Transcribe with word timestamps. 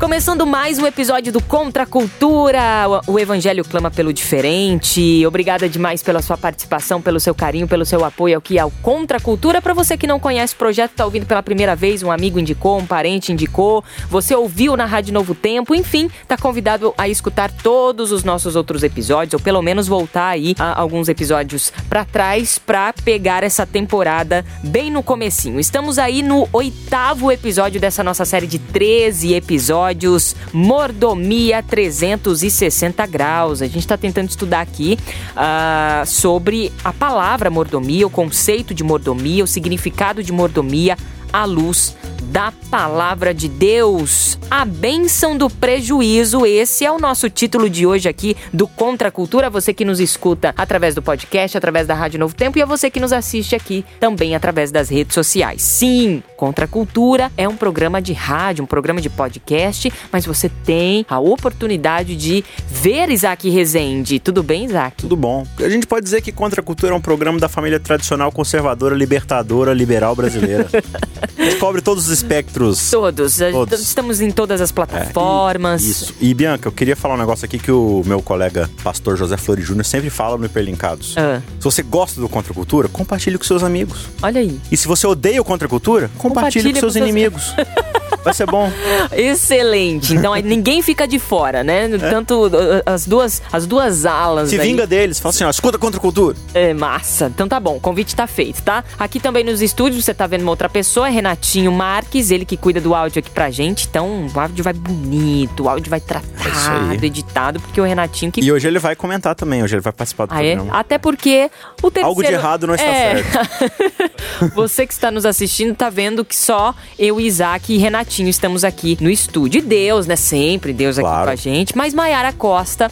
Começando 0.00 0.46
mais 0.46 0.78
um 0.78 0.86
episódio 0.86 1.30
do 1.30 1.42
Contra 1.42 1.82
a 1.82 1.86
Cultura. 1.86 2.86
O 3.06 3.18
Evangelho 3.18 3.62
clama 3.62 3.90
pelo 3.90 4.14
diferente. 4.14 5.26
Obrigada 5.26 5.68
demais 5.68 6.02
pela 6.02 6.22
sua 6.22 6.38
participação, 6.38 7.02
pelo 7.02 7.20
seu 7.20 7.34
carinho, 7.34 7.68
pelo 7.68 7.84
seu 7.84 8.02
apoio 8.02 8.38
aqui 8.38 8.58
ao 8.58 8.70
Contra 8.70 9.18
a 9.18 9.20
Cultura. 9.20 9.60
Para 9.60 9.74
você 9.74 9.98
que 9.98 10.06
não 10.06 10.18
conhece 10.18 10.54
o 10.54 10.56
projeto, 10.56 10.92
está 10.92 11.04
ouvindo 11.04 11.26
pela 11.26 11.42
primeira 11.42 11.76
vez, 11.76 12.02
um 12.02 12.10
amigo 12.10 12.40
indicou, 12.40 12.78
um 12.78 12.86
parente 12.86 13.30
indicou, 13.30 13.84
você 14.08 14.34
ouviu 14.34 14.74
na 14.74 14.86
Rádio 14.86 15.12
Novo 15.12 15.34
Tempo, 15.34 15.74
enfim, 15.74 16.08
está 16.22 16.34
convidado 16.34 16.94
a 16.96 17.06
escutar 17.06 17.52
todos 17.52 18.10
os 18.10 18.24
nossos 18.24 18.56
outros 18.56 18.82
episódios, 18.82 19.34
ou 19.34 19.40
pelo 19.40 19.60
menos 19.60 19.86
voltar 19.86 20.28
aí 20.28 20.54
alguns 20.58 21.10
episódios 21.10 21.70
para 21.90 22.06
trás 22.06 22.58
para 22.58 22.94
pegar 22.94 23.44
essa 23.44 23.66
temporada 23.66 24.46
bem 24.64 24.90
no 24.90 25.02
comecinho. 25.02 25.60
Estamos 25.60 25.98
aí 25.98 26.22
no 26.22 26.48
oitavo 26.54 27.30
episódio 27.30 27.78
dessa 27.78 28.02
nossa 28.02 28.24
série 28.24 28.46
de 28.46 28.58
13 28.58 29.34
episódios 29.34 29.89
episódios 29.90 30.36
Mordomia 30.52 31.62
360 31.62 33.06
Graus. 33.06 33.62
A 33.62 33.66
gente 33.66 33.80
está 33.80 33.96
tentando 33.96 34.28
estudar 34.28 34.60
aqui 34.60 34.98
uh, 35.32 36.06
sobre 36.06 36.72
a 36.84 36.92
palavra 36.92 37.50
mordomia, 37.50 38.06
o 38.06 38.10
conceito 38.10 38.72
de 38.72 38.84
mordomia, 38.84 39.44
o 39.44 39.46
significado 39.46 40.22
de 40.22 40.32
mordomia 40.32 40.96
à 41.32 41.44
luz 41.44 41.96
da 42.30 42.52
palavra 42.70 43.34
de 43.34 43.48
Deus. 43.48 44.38
A 44.48 44.64
bênção 44.64 45.36
do 45.36 45.50
prejuízo, 45.50 46.46
esse 46.46 46.84
é 46.84 46.90
o 46.90 46.98
nosso 46.98 47.28
título 47.28 47.68
de 47.68 47.86
hoje 47.86 48.08
aqui 48.08 48.36
do 48.52 48.68
Contra 48.68 49.08
a 49.08 49.10
Cultura. 49.10 49.50
Você 49.50 49.74
que 49.74 49.84
nos 49.84 50.00
escuta 50.00 50.54
através 50.56 50.94
do 50.94 51.02
podcast, 51.02 51.58
através 51.58 51.86
da 51.86 51.94
Rádio 51.94 52.20
Novo 52.20 52.34
Tempo 52.34 52.58
e 52.58 52.62
a 52.62 52.66
você 52.66 52.88
que 52.90 53.00
nos 53.00 53.12
assiste 53.12 53.54
aqui 53.54 53.84
também 53.98 54.34
através 54.34 54.70
das 54.70 54.88
redes 54.88 55.14
sociais. 55.14 55.60
Sim, 55.62 56.22
Contra 56.36 56.64
a 56.64 56.68
Cultura 56.68 57.30
é 57.36 57.48
um 57.48 57.56
programa 57.56 58.00
de 58.00 58.12
rádio, 58.12 58.64
um 58.64 58.66
programa 58.66 59.00
de 59.00 59.10
podcast, 59.10 59.92
mas 60.12 60.24
você 60.24 60.48
tem 60.64 61.04
a 61.08 61.18
oportunidade 61.18 62.16
de 62.16 62.44
ver 62.68 63.10
Isaac 63.10 63.48
Rezende. 63.50 64.18
Tudo 64.18 64.42
bem, 64.42 64.64
Isaac? 64.64 64.96
Tudo 64.98 65.16
bom. 65.16 65.46
A 65.58 65.68
gente 65.68 65.86
pode 65.86 66.04
dizer 66.04 66.22
que 66.22 66.32
Contra 66.32 66.60
a 66.60 66.64
Cultura 66.64 66.92
é 66.92 66.96
um 66.96 67.00
programa 67.00 67.38
da 67.38 67.48
família 67.48 67.80
tradicional 67.80 68.30
conservadora, 68.32 68.94
libertadora, 68.94 69.74
liberal 69.74 70.14
brasileira. 70.14 70.68
a 71.36 71.42
gente 71.42 71.56
cobre 71.56 71.82
todos 71.82 72.08
os 72.08 72.19
espectros. 72.22 72.90
Todos. 72.90 73.38
Todos. 73.38 73.80
Estamos 73.80 74.20
em 74.20 74.30
todas 74.30 74.60
as 74.60 74.70
plataformas. 74.70 75.82
É, 75.82 75.86
e, 75.86 75.90
isso. 75.90 76.14
E 76.20 76.34
Bianca, 76.34 76.68
eu 76.68 76.72
queria 76.72 76.96
falar 76.96 77.14
um 77.14 77.18
negócio 77.18 77.44
aqui 77.44 77.58
que 77.58 77.72
o 77.72 78.02
meu 78.06 78.22
colega 78.22 78.70
pastor 78.82 79.16
José 79.16 79.36
Flori 79.36 79.62
Júnior 79.62 79.84
sempre 79.84 80.10
fala 80.10 80.36
no 80.36 80.46
Hiperlinkados. 80.46 81.14
Ah. 81.16 81.40
Se 81.58 81.64
você 81.64 81.82
gosta 81.82 82.20
do 82.20 82.28
Contra 82.28 82.52
Cultura, 82.52 82.88
compartilhe 82.88 83.38
com 83.38 83.44
seus 83.44 83.62
amigos. 83.62 84.06
Olha 84.22 84.40
aí. 84.40 84.60
E 84.70 84.76
se 84.76 84.86
você 84.86 85.06
odeia 85.06 85.40
o 85.40 85.44
Contra 85.44 85.68
Cultura, 85.68 86.10
compartilhe, 86.18 86.64
compartilhe 86.64 86.74
com 86.74 86.80
seus 86.80 86.92
com 86.94 86.98
inimigos. 86.98 87.54
Vai 88.22 88.34
ser 88.34 88.46
bom. 88.46 88.70
Excelente. 89.12 90.14
Então 90.14 90.34
ninguém 90.34 90.82
fica 90.82 91.06
de 91.08 91.18
fora, 91.18 91.64
né? 91.64 91.90
É. 91.90 91.98
Tanto 91.98 92.50
as 92.84 93.06
duas, 93.06 93.42
as 93.50 93.66
duas 93.66 94.04
alas. 94.04 94.50
Se 94.50 94.60
aí. 94.60 94.68
vinga 94.68 94.86
deles, 94.86 95.18
fala 95.18 95.30
assim, 95.30 95.44
ó, 95.44 95.50
escuta 95.50 95.78
contra 95.78 95.98
a 95.98 96.00
cultura. 96.00 96.36
É 96.52 96.74
massa. 96.74 97.26
Então 97.26 97.48
tá 97.48 97.58
bom, 97.58 97.76
o 97.76 97.80
convite 97.80 98.14
tá 98.14 98.26
feito, 98.26 98.62
tá? 98.62 98.84
Aqui 98.98 99.18
também 99.18 99.44
nos 99.44 99.62
estúdios 99.62 100.04
você 100.04 100.12
tá 100.12 100.26
vendo 100.26 100.42
uma 100.42 100.50
outra 100.50 100.68
pessoa, 100.68 101.08
é 101.08 101.10
Renatinho 101.10 101.72
Marques, 101.72 102.09
ele 102.18 102.44
que 102.44 102.56
cuida 102.56 102.80
do 102.80 102.94
áudio 102.94 103.20
aqui 103.20 103.30
pra 103.30 103.50
gente. 103.50 103.86
Então 103.88 104.26
o 104.34 104.40
áudio 104.40 104.64
vai 104.64 104.72
bonito, 104.72 105.64
o 105.64 105.68
áudio 105.68 105.90
vai 105.90 106.00
tratado, 106.00 106.92
é 106.92 107.06
editado, 107.06 107.60
porque 107.60 107.80
o 107.80 107.84
Renatinho 107.84 108.32
que. 108.32 108.40
E 108.40 108.52
hoje 108.52 108.66
ele 108.66 108.78
vai 108.78 108.96
comentar 108.96 109.34
também, 109.34 109.62
hoje 109.62 109.76
ele 109.76 109.82
vai 109.82 109.92
participar 109.92 110.26
do 110.26 110.32
ah, 110.32 110.36
programa. 110.36 110.76
É? 110.76 110.80
Até 110.80 110.98
porque 110.98 111.50
o 111.82 111.90
terceiro. 111.90 112.08
Algo 112.08 112.22
de 112.22 112.32
errado 112.32 112.66
não 112.66 112.74
está 112.74 112.86
é... 112.86 113.22
certo. 113.22 114.52
você 114.54 114.86
que 114.86 114.92
está 114.92 115.10
nos 115.10 115.24
assistindo 115.24 115.74
tá 115.74 115.88
vendo 115.90 116.24
que 116.24 116.34
só 116.34 116.74
eu, 116.98 117.20
Isaac 117.20 117.72
e 117.72 117.78
Renatinho 117.78 118.28
estamos 118.28 118.64
aqui 118.64 118.98
no 119.00 119.10
estúdio. 119.10 119.58
E 119.58 119.62
Deus, 119.62 120.06
né? 120.06 120.16
Sempre 120.16 120.72
Deus 120.72 120.98
aqui 120.98 121.06
claro. 121.06 121.26
com 121.26 121.30
a 121.30 121.36
gente. 121.36 121.76
Mas 121.76 121.94
Maiara 121.94 122.32
Costa 122.32 122.90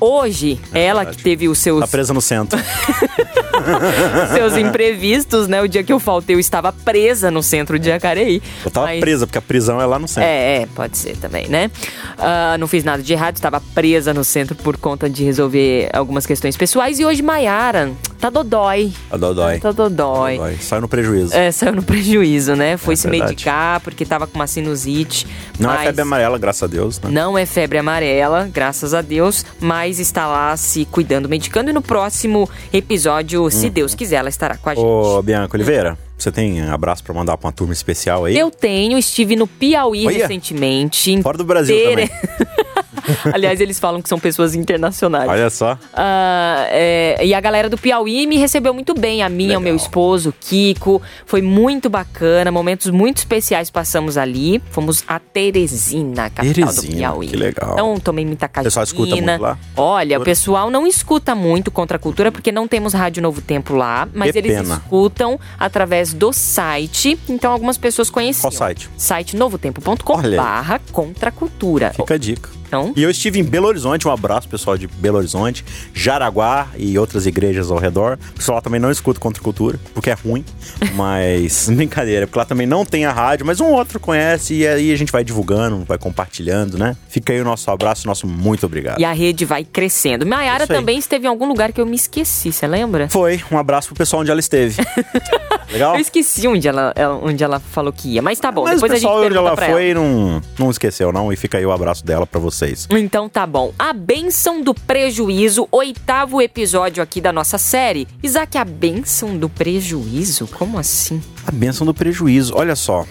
Hoje, 0.00 0.60
é 0.74 0.84
ela 0.84 1.00
verdade. 1.00 1.16
que 1.16 1.22
teve 1.22 1.48
os 1.48 1.58
seus. 1.58 1.80
Tá 1.80 1.86
presa 1.86 2.12
no 2.12 2.20
centro. 2.20 2.58
seus 4.34 4.56
imprevistos, 4.56 5.48
né? 5.48 5.62
O 5.62 5.68
dia 5.68 5.82
que 5.82 5.92
eu 5.92 5.98
faltei, 5.98 6.36
eu 6.36 6.40
estava 6.40 6.72
presa 6.72 7.30
no 7.30 7.42
centro 7.42 7.78
de 7.78 7.86
Jacareí. 7.86 8.42
Eu 8.64 8.70
tava 8.70 8.86
Mas... 8.86 9.00
presa, 9.00 9.26
porque 9.26 9.38
a 9.38 9.42
prisão 9.42 9.80
é 9.80 9.86
lá 9.86 9.98
no 9.98 10.06
centro. 10.06 10.28
É, 10.28 10.62
é 10.62 10.66
pode 10.74 10.96
ser 10.98 11.16
também, 11.16 11.48
né? 11.48 11.70
Uh, 12.18 12.58
não 12.58 12.66
fiz 12.66 12.84
nada 12.84 13.02
de 13.02 13.12
errado, 13.12 13.36
estava 13.36 13.60
presa 13.74 14.12
no 14.12 14.24
centro 14.24 14.54
por 14.54 14.76
conta 14.76 15.08
de 15.08 15.24
resolver 15.24 15.88
algumas 15.92 16.26
questões 16.26 16.56
pessoais. 16.56 16.98
E 16.98 17.04
hoje, 17.04 17.22
Maiara, 17.22 17.92
tá 18.18 18.30
dodói. 18.30 18.92
Tá 19.08 19.16
dodói. 19.16 19.58
Tá 19.58 19.72
dodói. 19.72 20.36
dodói. 20.36 20.56
Saiu 20.60 20.82
no 20.82 20.88
prejuízo. 20.88 21.34
É, 21.34 21.50
saiu 21.52 21.74
no 21.74 21.82
prejuízo, 21.82 22.54
né? 22.54 22.76
Foi 22.76 22.94
é, 22.94 22.96
se 22.96 23.08
verdade. 23.08 23.30
medicar 23.30 23.80
porque 23.80 24.04
tava 24.04 24.26
com 24.26 24.36
uma 24.38 24.46
sinusite. 24.46 25.26
Não 25.58 25.72
é 25.72 25.84
febre 25.84 26.02
amarela, 26.02 26.38
graças 26.38 26.62
a 26.62 26.66
Deus, 26.66 27.00
né? 27.00 27.10
Não 27.10 27.36
é 27.36 27.46
febre 27.46 27.78
amarela, 27.78 28.48
graças 28.52 28.94
a 28.94 29.02
Deus, 29.02 29.44
mas 29.60 29.98
está 29.98 30.26
lá 30.26 30.56
se 30.56 30.84
cuidando, 30.86 31.28
medicando. 31.28 31.70
E 31.70 31.72
no 31.72 31.82
próximo 31.82 32.48
episódio, 32.72 33.50
se 33.50 33.70
Deus 33.70 33.94
quiser, 33.94 34.16
ela 34.16 34.28
estará 34.28 34.56
com 34.56 34.70
a 34.70 34.74
gente. 34.74 34.84
Ô, 34.84 35.22
Bianca 35.22 35.56
Oliveira. 35.56 35.98
Você 36.18 36.32
tem 36.32 36.62
abraço 36.62 37.04
para 37.04 37.12
mandar 37.12 37.36
pra 37.36 37.46
uma 37.46 37.52
turma 37.52 37.74
especial 37.74 38.24
aí? 38.24 38.38
Eu 38.38 38.50
tenho, 38.50 38.96
estive 38.96 39.36
no 39.36 39.46
Piauí 39.46 40.06
Olha, 40.06 40.18
recentemente. 40.20 41.20
Fora 41.22 41.36
do 41.36 41.44
Brasil 41.44 41.76
também. 41.90 42.10
Aliás, 43.32 43.60
eles 43.60 43.78
falam 43.78 44.02
que 44.02 44.08
são 44.08 44.18
pessoas 44.18 44.54
internacionais. 44.54 45.28
Olha 45.28 45.50
só. 45.50 45.74
Uh, 45.74 46.66
é, 46.68 47.24
e 47.24 47.34
a 47.34 47.40
galera 47.40 47.68
do 47.68 47.78
Piauí 47.78 48.26
me 48.26 48.36
recebeu 48.36 48.72
muito 48.74 48.94
bem. 48.94 49.22
A 49.22 49.28
minha, 49.28 49.48
Legal. 49.48 49.60
o 49.60 49.64
meu 49.64 49.76
esposo, 49.76 50.34
Kiko. 50.40 51.00
Foi 51.24 51.42
muito 51.42 51.88
bacana. 51.88 52.50
Momentos 52.50 52.90
muito 52.90 53.18
especiais 53.18 53.70
passamos 53.70 54.16
ali. 54.16 54.62
Fomos 54.70 55.04
a 55.06 55.18
Teresina, 55.18 56.30
capital 56.30 56.72
Teresina, 56.72 56.82
do 56.82 56.96
Piauí. 56.96 57.28
Que 57.28 57.36
legal. 57.36 57.72
Então, 57.72 58.00
tomei 58.00 58.24
muita 58.24 58.48
caixinha. 58.48 58.68
O 58.68 58.70
pessoal 58.70 58.84
escuta 58.84 59.16
muito 59.16 59.42
lá? 59.42 59.58
Olha, 59.76 60.18
o 60.18 60.24
pessoal 60.24 60.70
não 60.70 60.86
escuta 60.86 61.34
muito 61.34 61.70
contra 61.70 61.96
a 61.96 62.00
cultura, 62.00 62.32
porque 62.32 62.52
não 62.52 62.66
temos 62.66 62.92
Rádio 62.92 63.22
Novo 63.22 63.40
Tempo 63.40 63.74
lá. 63.74 64.08
Mas 64.14 64.32
que 64.32 64.38
eles 64.38 64.56
pena. 64.56 64.74
escutam 64.74 65.38
através 65.58 66.12
do 66.12 66.32
site. 66.32 67.18
Então, 67.28 67.52
algumas 67.52 67.78
pessoas 67.78 68.10
conheciam. 68.10 68.50
Qual 68.50 68.52
site? 68.52 68.88
Site 68.96 69.36
novotempo.com 69.36 70.36
barra 70.36 70.80
contra 70.92 71.30
cultura. 71.30 71.92
Fica 71.94 72.14
a 72.14 72.18
dica. 72.18 72.55
Então... 72.66 72.92
E 72.96 73.02
eu 73.02 73.10
estive 73.10 73.38
em 73.38 73.44
Belo 73.44 73.66
Horizonte, 73.66 74.06
um 74.06 74.10
abraço 74.10 74.48
pessoal 74.48 74.76
de 74.76 74.86
Belo 74.86 75.18
Horizonte, 75.18 75.64
Jaraguá 75.94 76.68
e 76.76 76.98
outras 76.98 77.26
igrejas 77.26 77.70
ao 77.70 77.78
redor. 77.78 78.18
O 78.30 78.34
pessoal 78.34 78.60
também 78.60 78.80
não 78.80 78.90
escuta 78.90 79.20
contra 79.20 79.42
cultura, 79.42 79.78
porque 79.94 80.10
é 80.10 80.14
ruim, 80.14 80.44
mas 80.94 81.68
brincadeira, 81.74 82.26
porque 82.26 82.38
lá 82.38 82.44
também 82.44 82.66
não 82.66 82.84
tem 82.84 83.04
a 83.04 83.12
rádio, 83.12 83.46
mas 83.46 83.60
um 83.60 83.66
outro 83.66 83.98
conhece 83.98 84.54
e 84.54 84.66
aí 84.66 84.92
a 84.92 84.96
gente 84.96 85.12
vai 85.12 85.24
divulgando, 85.24 85.84
vai 85.84 85.98
compartilhando, 85.98 86.78
né? 86.78 86.96
Fica 87.08 87.32
aí 87.32 87.40
o 87.40 87.44
nosso 87.44 87.70
abraço, 87.70 88.06
nosso 88.06 88.26
muito 88.26 88.66
obrigado. 88.66 89.00
E 89.00 89.04
a 89.04 89.12
rede 89.12 89.44
vai 89.44 89.64
crescendo. 89.64 90.26
Maiara 90.26 90.66
também 90.66 90.98
esteve 90.98 91.26
em 91.26 91.28
algum 91.28 91.46
lugar 91.46 91.72
que 91.72 91.80
eu 91.80 91.86
me 91.86 91.96
esqueci, 91.96 92.52
você 92.52 92.66
lembra? 92.66 93.08
Foi, 93.08 93.42
um 93.50 93.58
abraço 93.58 93.88
pro 93.88 93.96
pessoal 93.96 94.22
onde 94.22 94.30
ela 94.30 94.40
esteve. 94.40 94.76
Legal? 95.70 95.94
Eu 95.94 96.00
esqueci 96.00 96.46
onde 96.46 96.68
ela, 96.68 96.94
onde 97.22 97.42
ela 97.42 97.58
falou 97.58 97.92
que 97.92 98.08
ia, 98.08 98.22
mas 98.22 98.38
tá 98.38 98.52
bom. 98.52 98.64
Mas 98.64 98.74
depois 98.74 98.92
o 98.92 98.94
pessoal 98.94 99.18
a 99.18 99.22
gente 99.22 99.26
onde 99.30 99.38
ela 99.38 99.56
foi 99.56 99.90
ela. 99.90 100.00
Não, 100.00 100.42
não 100.58 100.70
esqueceu 100.70 101.12
não 101.12 101.32
e 101.32 101.36
fica 101.36 101.58
aí 101.58 101.66
o 101.66 101.72
abraço 101.72 102.04
dela 102.04 102.26
para 102.26 102.40
vocês. 102.56 102.88
Então 102.90 103.28
tá 103.28 103.46
bom. 103.46 103.72
A 103.78 103.92
benção 103.92 104.62
do 104.62 104.74
prejuízo, 104.74 105.68
oitavo 105.70 106.40
episódio 106.40 107.02
aqui 107.02 107.20
da 107.20 107.32
nossa 107.32 107.58
série. 107.58 108.08
Isaac, 108.22 108.56
a 108.56 108.64
benção 108.64 109.36
do 109.36 109.48
prejuízo? 109.48 110.46
Como 110.48 110.78
assim? 110.78 111.22
A 111.46 111.50
benção 111.50 111.86
do 111.86 111.92
prejuízo, 111.92 112.54
olha 112.56 112.74
só. 112.74 113.02
O 113.02 113.06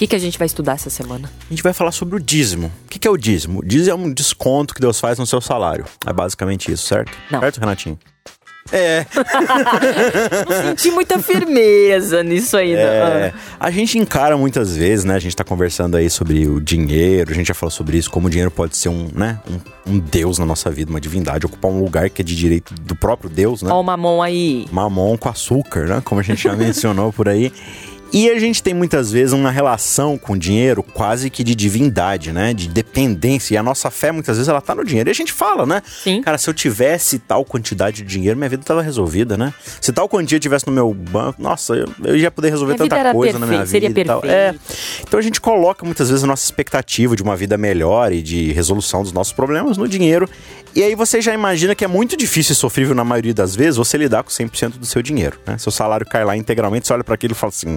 que, 0.00 0.06
que 0.06 0.16
a 0.16 0.18
gente 0.18 0.38
vai 0.38 0.46
estudar 0.46 0.72
essa 0.74 0.88
semana? 0.88 1.30
A 1.46 1.50
gente 1.50 1.62
vai 1.62 1.74
falar 1.74 1.92
sobre 1.92 2.16
o 2.16 2.20
dízimo. 2.20 2.72
O 2.86 2.88
que, 2.88 2.98
que 2.98 3.06
é 3.06 3.10
o 3.10 3.18
dízimo? 3.18 3.60
O 3.60 3.64
dízimo 3.64 3.90
é 3.90 3.94
um 3.94 4.12
desconto 4.12 4.74
que 4.74 4.80
Deus 4.80 4.98
faz 4.98 5.18
no 5.18 5.26
seu 5.26 5.40
salário. 5.42 5.84
É 6.06 6.12
basicamente 6.12 6.72
isso, 6.72 6.86
certo? 6.86 7.12
Não. 7.30 7.40
Certo, 7.40 7.60
Renatinho? 7.60 7.98
É. 8.72 9.06
não 10.48 10.62
senti 10.62 10.90
muita 10.90 11.18
firmeza 11.18 12.22
nisso 12.22 12.56
aí. 12.56 12.74
É, 12.74 13.32
a 13.58 13.70
gente 13.70 13.98
encara 13.98 14.36
muitas 14.36 14.76
vezes, 14.76 15.04
né? 15.04 15.14
A 15.14 15.18
gente 15.18 15.34
tá 15.34 15.42
conversando 15.42 15.96
aí 15.96 16.08
sobre 16.08 16.46
o 16.46 16.60
dinheiro, 16.60 17.32
a 17.32 17.34
gente 17.34 17.48
já 17.48 17.54
falou 17.54 17.70
sobre 17.70 17.98
isso, 17.98 18.10
como 18.10 18.26
o 18.28 18.30
dinheiro 18.30 18.50
pode 18.50 18.76
ser 18.76 18.88
um, 18.88 19.08
né? 19.14 19.40
Um, 19.86 19.94
um 19.94 19.98
deus 19.98 20.38
na 20.38 20.46
nossa 20.46 20.70
vida, 20.70 20.90
uma 20.90 21.00
divindade, 21.00 21.46
ocupar 21.46 21.70
um 21.70 21.82
lugar 21.82 22.10
que 22.10 22.22
é 22.22 22.24
de 22.24 22.36
direito 22.36 22.74
do 22.74 22.94
próprio 22.94 23.28
Deus, 23.30 23.62
né? 23.62 23.70
Ó 23.72 23.80
o 23.80 23.82
mamon 23.82 24.22
aí. 24.22 24.66
Mamon 24.70 25.16
com 25.16 25.28
açúcar, 25.28 25.86
né? 25.86 26.02
Como 26.04 26.20
a 26.20 26.24
gente 26.24 26.42
já 26.42 26.54
mencionou 26.56 27.12
por 27.12 27.28
aí. 27.28 27.52
E 28.12 28.28
a 28.28 28.38
gente 28.40 28.60
tem 28.62 28.74
muitas 28.74 29.12
vezes 29.12 29.32
uma 29.32 29.50
relação 29.50 30.18
com 30.18 30.32
o 30.32 30.38
dinheiro 30.38 30.82
quase 30.82 31.30
que 31.30 31.44
de 31.44 31.54
divindade, 31.54 32.32
né? 32.32 32.52
De 32.52 32.68
dependência. 32.68 33.54
E 33.54 33.56
a 33.56 33.62
nossa 33.62 33.88
fé 33.90 34.10
muitas 34.10 34.36
vezes 34.36 34.48
ela 34.48 34.60
tá 34.60 34.74
no 34.74 34.84
dinheiro. 34.84 35.08
E 35.08 35.12
a 35.12 35.14
gente 35.14 35.32
fala, 35.32 35.64
né? 35.64 35.80
Sim. 36.02 36.20
Cara, 36.20 36.36
se 36.36 36.50
eu 36.50 36.54
tivesse 36.54 37.20
tal 37.20 37.44
quantidade 37.44 37.98
de 37.98 38.08
dinheiro, 38.08 38.36
minha 38.36 38.48
vida 38.48 38.62
tava 38.64 38.82
resolvida, 38.82 39.36
né? 39.36 39.54
Se 39.80 39.92
tal 39.92 40.08
quantia 40.08 40.40
tivesse 40.40 40.66
no 40.66 40.72
meu 40.72 40.92
banco, 40.92 41.40
nossa, 41.40 41.74
eu, 41.74 41.88
eu 42.04 42.16
ia 42.16 42.30
poder 42.30 42.50
resolver 42.50 42.74
Minha 42.76 42.88
tanta 42.88 43.12
coisa 43.12 43.38
na 43.38 43.46
minha 43.46 43.58
vida. 43.64 43.70
seria 43.70 43.88
e 43.88 44.04
tal. 44.04 44.20
perfeita. 44.20 44.36
É. 44.36 44.54
Então 45.02 45.20
a 45.20 45.22
gente 45.22 45.40
coloca 45.40 45.84
muitas 45.84 46.08
vezes 46.08 46.24
a 46.24 46.26
nossa 46.26 46.44
expectativa 46.44 47.14
de 47.14 47.22
uma 47.22 47.36
vida 47.36 47.56
melhor 47.56 48.12
e 48.12 48.22
de 48.22 48.52
resolução 48.52 49.02
dos 49.04 49.12
nossos 49.12 49.32
problemas 49.32 49.76
no 49.76 49.86
dinheiro. 49.86 50.28
E 50.74 50.82
aí 50.82 50.94
você 50.94 51.20
já 51.20 51.32
imagina 51.34 51.74
que 51.74 51.84
é 51.84 51.88
muito 51.88 52.16
difícil 52.16 52.52
e 52.52 52.56
sofrível 52.56 52.94
na 52.94 53.04
maioria 53.04 53.34
das 53.34 53.56
vezes 53.56 53.76
você 53.76 53.96
lidar 53.96 54.22
com 54.22 54.30
100% 54.30 54.78
do 54.78 54.86
seu 54.86 55.02
dinheiro, 55.02 55.36
né? 55.46 55.58
Seu 55.58 55.72
salário 55.72 56.06
cai 56.06 56.24
lá 56.24 56.36
integralmente, 56.36 56.86
você 56.86 56.92
olha 56.92 57.02
para 57.02 57.14
aquilo 57.14 57.32
e 57.32 57.36
fala 57.36 57.50
assim: 57.50 57.76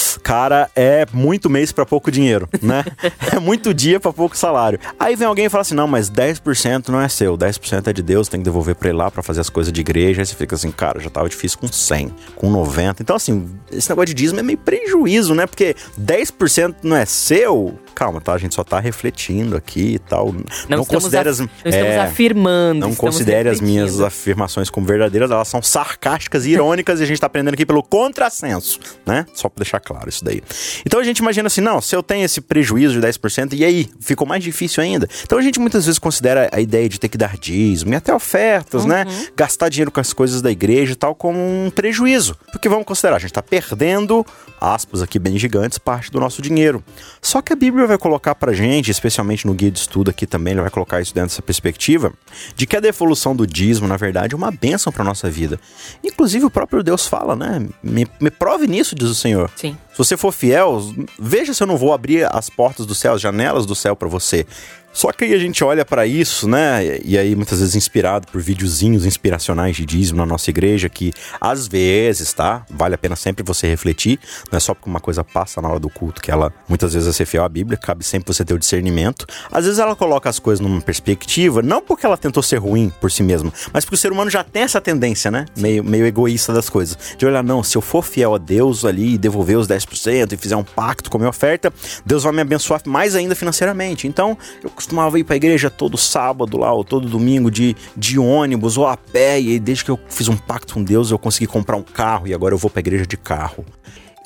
cara, 0.19 0.69
é 0.75 1.05
muito 1.13 1.49
mês 1.49 1.71
para 1.71 1.85
pouco 1.85 2.11
dinheiro, 2.11 2.47
né? 2.61 2.83
é 3.33 3.39
muito 3.39 3.73
dia 3.73 3.99
para 3.99 4.11
pouco 4.13 4.37
salário. 4.37 4.79
Aí 4.99 5.15
vem 5.15 5.27
alguém 5.27 5.45
e 5.45 5.49
fala 5.49 5.61
assim: 5.61 5.75
"Não, 5.75 5.87
mas 5.87 6.09
10% 6.09 6.89
não 6.89 7.01
é 7.01 7.07
seu, 7.07 7.37
10% 7.37 7.87
é 7.87 7.93
de 7.93 8.01
Deus, 8.01 8.27
tem 8.27 8.39
que 8.39 8.45
devolver 8.45 8.75
para 8.75 8.89
ele 8.89 8.97
lá 8.97 9.09
para 9.11 9.23
fazer 9.23 9.41
as 9.41 9.49
coisas 9.49 9.71
de 9.71 9.81
igreja". 9.81 10.21
Aí 10.21 10.25
você 10.25 10.35
fica 10.35 10.55
assim: 10.55 10.71
"Cara, 10.71 10.99
já 10.99 11.09
tava 11.09 11.29
difícil 11.29 11.59
com 11.59 11.67
100, 11.67 12.13
com 12.35 12.49
90". 12.49 13.01
Então 13.01 13.15
assim, 13.15 13.49
esse 13.71 13.89
negócio 13.89 14.07
de 14.07 14.13
dízimo 14.13 14.39
é 14.39 14.43
meio 14.43 14.57
prejuízo, 14.57 15.33
né? 15.35 15.45
Porque 15.45 15.75
10% 15.99 16.75
não 16.83 16.95
é 16.95 17.05
seu, 17.05 17.77
calma, 17.93 18.19
tá? 18.21 18.33
A 18.33 18.37
gente 18.37 18.55
só 18.55 18.63
tá 18.63 18.79
refletindo 18.79 19.55
aqui 19.55 19.95
e 19.95 19.99
tal. 19.99 20.27
Não, 20.27 20.33
Não, 20.33 20.81
estamos, 20.81 20.87
considere 20.87 21.29
as, 21.29 21.39
não 21.39 21.49
é, 21.65 21.99
afirmando. 21.99 22.79
não 22.81 22.95
considere 22.95 23.49
as 23.49 23.59
minhas 23.59 23.99
afirmações 24.01 24.69
como 24.69 24.85
verdadeiras, 24.87 25.29
elas 25.31 25.47
são 25.47 25.61
sarcásticas 25.61 26.45
e 26.45 26.51
irônicas 26.51 26.99
e 26.99 27.03
a 27.03 27.05
gente 27.05 27.19
tá 27.19 27.27
aprendendo 27.27 27.53
aqui 27.53 27.65
pelo 27.65 27.83
contrassenso, 27.83 28.79
né? 29.05 29.25
Só 29.33 29.49
pra 29.49 29.61
deixar 29.63 29.79
claro 29.79 30.00
isso 30.09 30.23
daí. 30.23 30.41
Então 30.85 30.99
a 30.99 31.03
gente 31.03 31.19
imagina 31.19 31.47
assim, 31.47 31.61
não, 31.61 31.81
se 31.81 31.95
eu 31.95 32.03
tenho 32.03 32.25
esse 32.25 32.41
prejuízo 32.41 32.99
de 32.99 33.07
10%, 33.07 33.53
e 33.53 33.65
aí? 33.65 33.89
Ficou 33.99 34.27
mais 34.27 34.43
difícil 34.43 34.83
ainda. 34.83 35.07
Então 35.23 35.37
a 35.37 35.41
gente 35.41 35.59
muitas 35.59 35.85
vezes 35.85 35.99
considera 35.99 36.49
a 36.51 36.59
ideia 36.59 36.87
de 36.87 36.99
ter 36.99 37.09
que 37.09 37.17
dar 37.17 37.37
dízimo 37.37 37.93
e 37.93 37.95
até 37.95 38.13
ofertas, 38.13 38.85
né? 38.85 39.05
Gastar 39.35 39.69
dinheiro 39.69 39.91
com 39.91 39.99
as 39.99 40.13
coisas 40.13 40.41
da 40.41 40.51
igreja 40.51 40.93
e 40.93 40.95
tal 40.95 41.15
como 41.15 41.39
um 41.39 41.69
prejuízo. 41.69 42.37
Porque 42.51 42.67
vamos 42.69 42.85
considerar, 42.85 43.15
a 43.15 43.19
gente 43.19 43.33
tá 43.33 43.41
perdendo, 43.41 44.25
aspas 44.59 45.01
aqui 45.01 45.17
bem 45.17 45.37
gigantes, 45.37 45.77
parte 45.77 46.11
do 46.11 46.19
nosso 46.19 46.41
dinheiro. 46.41 46.83
Só 47.21 47.41
que 47.41 47.53
a 47.53 47.55
Bíblia 47.55 47.87
vai 47.87 47.97
colocar 47.97 48.35
pra 48.35 48.53
gente, 48.53 48.91
especialmente 48.91 49.45
no 49.47 49.53
guia 49.53 49.71
de 49.71 49.79
estudo 49.79 50.09
aqui 50.09 50.25
também, 50.25 50.53
ele 50.53 50.61
vai 50.61 50.69
colocar 50.69 51.01
isso 51.01 51.13
dentro 51.13 51.29
dessa 51.29 51.41
perspectiva, 51.41 52.13
de 52.55 52.65
que 52.65 52.75
a 52.75 52.79
devolução 52.79 53.35
do 53.35 53.45
dízimo, 53.47 53.87
na 53.87 53.97
verdade, 53.97 54.33
é 54.33 54.37
uma 54.37 54.51
bênção 54.51 54.91
pra 54.91 55.03
nossa 55.03 55.29
vida. 55.29 55.59
Inclusive 56.03 56.45
o 56.45 56.49
próprio 56.49 56.83
Deus 56.83 57.07
fala, 57.07 57.35
né? 57.35 57.67
Me, 57.81 58.07
me 58.19 58.29
prove 58.29 58.67
nisso, 58.67 58.95
diz 58.95 59.09
o 59.09 59.15
Senhor. 59.15 59.49
Sim. 59.55 59.77
Se 59.91 59.97
você 59.97 60.15
for 60.15 60.31
fiel, 60.31 60.81
veja 61.19 61.53
se 61.53 61.61
eu 61.61 61.67
não 61.67 61.77
vou 61.77 61.93
abrir 61.93 62.27
as 62.33 62.49
portas 62.49 62.85
do 62.85 62.95
céu, 62.95 63.13
as 63.13 63.21
janelas 63.21 63.65
do 63.65 63.75
céu 63.75 63.95
pra 63.95 64.07
você. 64.07 64.45
Só 64.93 65.11
que 65.11 65.23
aí 65.23 65.33
a 65.33 65.39
gente 65.39 65.63
olha 65.63 65.85
pra 65.85 66.05
isso, 66.05 66.47
né? 66.47 66.99
E 67.03 67.17
aí 67.17 67.35
muitas 67.35 67.59
vezes 67.59 67.75
inspirado 67.75 68.27
por 68.27 68.41
videozinhos 68.41 69.05
inspiracionais 69.05 69.75
de 69.75 69.85
dízimo 69.85 70.17
na 70.17 70.25
nossa 70.25 70.49
igreja 70.49 70.89
que 70.89 71.13
às 71.39 71.67
vezes, 71.67 72.33
tá? 72.33 72.65
Vale 72.69 72.95
a 72.95 72.97
pena 72.97 73.15
sempre 73.15 73.43
você 73.43 73.67
refletir, 73.67 74.19
não 74.51 74.57
é 74.57 74.59
só 74.59 74.73
porque 74.73 74.89
uma 74.89 74.99
coisa 74.99 75.23
passa 75.23 75.61
na 75.61 75.69
hora 75.69 75.79
do 75.79 75.89
culto 75.89 76.21
que 76.21 76.29
ela 76.29 76.53
muitas 76.67 76.93
vezes 76.93 77.07
é 77.07 77.13
ser 77.13 77.25
fiel 77.25 77.43
à 77.43 77.49
Bíblia, 77.49 77.77
cabe 77.77 78.03
sempre 78.03 78.33
você 78.33 78.43
ter 78.43 78.53
o 78.53 78.59
discernimento. 78.59 79.25
Às 79.51 79.65
vezes 79.65 79.79
ela 79.79 79.95
coloca 79.95 80.29
as 80.29 80.39
coisas 80.39 80.59
numa 80.59 80.81
perspectiva, 80.81 81.61
não 81.61 81.81
porque 81.81 82.05
ela 82.05 82.17
tentou 82.17 82.43
ser 82.43 82.57
ruim 82.57 82.91
por 82.99 83.11
si 83.11 83.23
mesma, 83.23 83.51
mas 83.71 83.85
porque 83.85 83.95
o 83.95 83.97
ser 83.97 84.11
humano 84.11 84.29
já 84.29 84.43
tem 84.43 84.63
essa 84.63 84.81
tendência, 84.81 85.31
né? 85.31 85.45
Meio, 85.57 85.83
meio 85.83 86.05
egoísta 86.05 86.53
das 86.53 86.69
coisas. 86.69 86.97
De 87.17 87.25
olhar, 87.25 87.43
não, 87.43 87.63
se 87.63 87.77
eu 87.77 87.81
for 87.81 88.03
fiel 88.03 88.35
a 88.35 88.37
Deus 88.37 88.83
ali 88.83 89.13
e 89.13 89.17
devolver 89.17 89.57
os 89.57 89.67
10% 89.67 90.33
e 90.33 90.37
fizer 90.37 90.55
um 90.55 90.63
pacto 90.63 91.09
com 91.09 91.17
a 91.17 91.19
minha 91.19 91.29
oferta, 91.29 91.71
Deus 92.05 92.23
vai 92.23 92.33
me 92.33 92.41
abençoar 92.41 92.81
mais 92.85 93.15
ainda 93.15 93.35
financeiramente. 93.35 94.07
Então, 94.07 94.37
eu 94.63 94.69
costumava 94.81 95.19
ir 95.19 95.23
pra 95.23 95.35
igreja 95.35 95.69
todo 95.69 95.95
sábado 95.95 96.57
lá, 96.57 96.73
ou 96.73 96.83
todo 96.83 97.07
domingo 97.07 97.51
de, 97.51 97.75
de 97.95 98.17
ônibus 98.17 98.77
ou 98.77 98.87
a 98.87 98.97
pé, 98.97 99.39
e 99.39 99.59
desde 99.59 99.85
que 99.85 99.91
eu 99.91 99.99
fiz 100.09 100.27
um 100.27 100.35
pacto 100.35 100.73
com 100.73 100.83
Deus, 100.83 101.11
eu 101.11 101.19
consegui 101.19 101.45
comprar 101.45 101.77
um 101.77 101.83
carro 101.83 102.27
e 102.27 102.33
agora 102.33 102.55
eu 102.55 102.57
vou 102.57 102.69
pra 102.69 102.79
igreja 102.79 103.05
de 103.05 103.15
carro. 103.15 103.63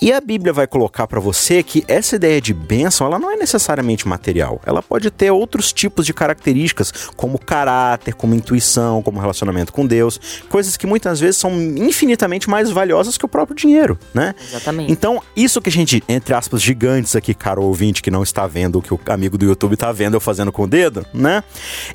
E 0.01 0.11
a 0.11 0.19
Bíblia 0.19 0.51
vai 0.51 0.67
colocar 0.67 1.07
para 1.07 1.19
você 1.19 1.63
que 1.63 1.83
essa 1.87 2.17
ideia 2.17 2.41
de 2.41 2.53
bênção, 2.53 3.07
ela 3.07 3.17
não 3.17 3.31
é 3.31 3.37
necessariamente 3.37 4.07
material. 4.07 4.61
Ela 4.65 4.81
pode 4.81 5.09
ter 5.09 5.31
outros 5.31 5.71
tipos 5.71 6.05
de 6.05 6.13
características, 6.13 6.91
como 7.15 7.39
caráter, 7.39 8.13
como 8.13 8.35
intuição, 8.35 9.01
como 9.01 9.19
relacionamento 9.19 9.71
com 9.71 9.85
Deus, 9.85 10.19
coisas 10.49 10.75
que 10.75 10.85
muitas 10.85 11.19
vezes 11.19 11.37
são 11.37 11.51
infinitamente 11.53 12.49
mais 12.49 12.69
valiosas 12.69 13.17
que 13.17 13.25
o 13.25 13.29
próprio 13.29 13.55
dinheiro, 13.55 13.97
né? 14.13 14.35
Exatamente. 14.49 14.91
Então, 14.91 15.21
isso 15.35 15.61
que 15.61 15.69
a 15.69 15.71
gente, 15.71 16.03
entre 16.09 16.33
aspas, 16.33 16.61
gigantes 16.61 17.15
aqui, 17.15 17.33
caro 17.33 17.63
ouvinte, 17.63 18.01
que 18.01 18.11
não 18.11 18.21
está 18.21 18.45
vendo 18.45 18.79
o 18.79 18.81
que 18.81 18.93
o 18.93 18.99
amigo 19.07 19.37
do 19.37 19.45
YouTube 19.45 19.73
está 19.73 19.91
vendo 19.91 20.15
eu 20.15 20.21
fazendo 20.21 20.51
com 20.51 20.63
o 20.63 20.67
dedo, 20.67 21.05
né? 21.13 21.43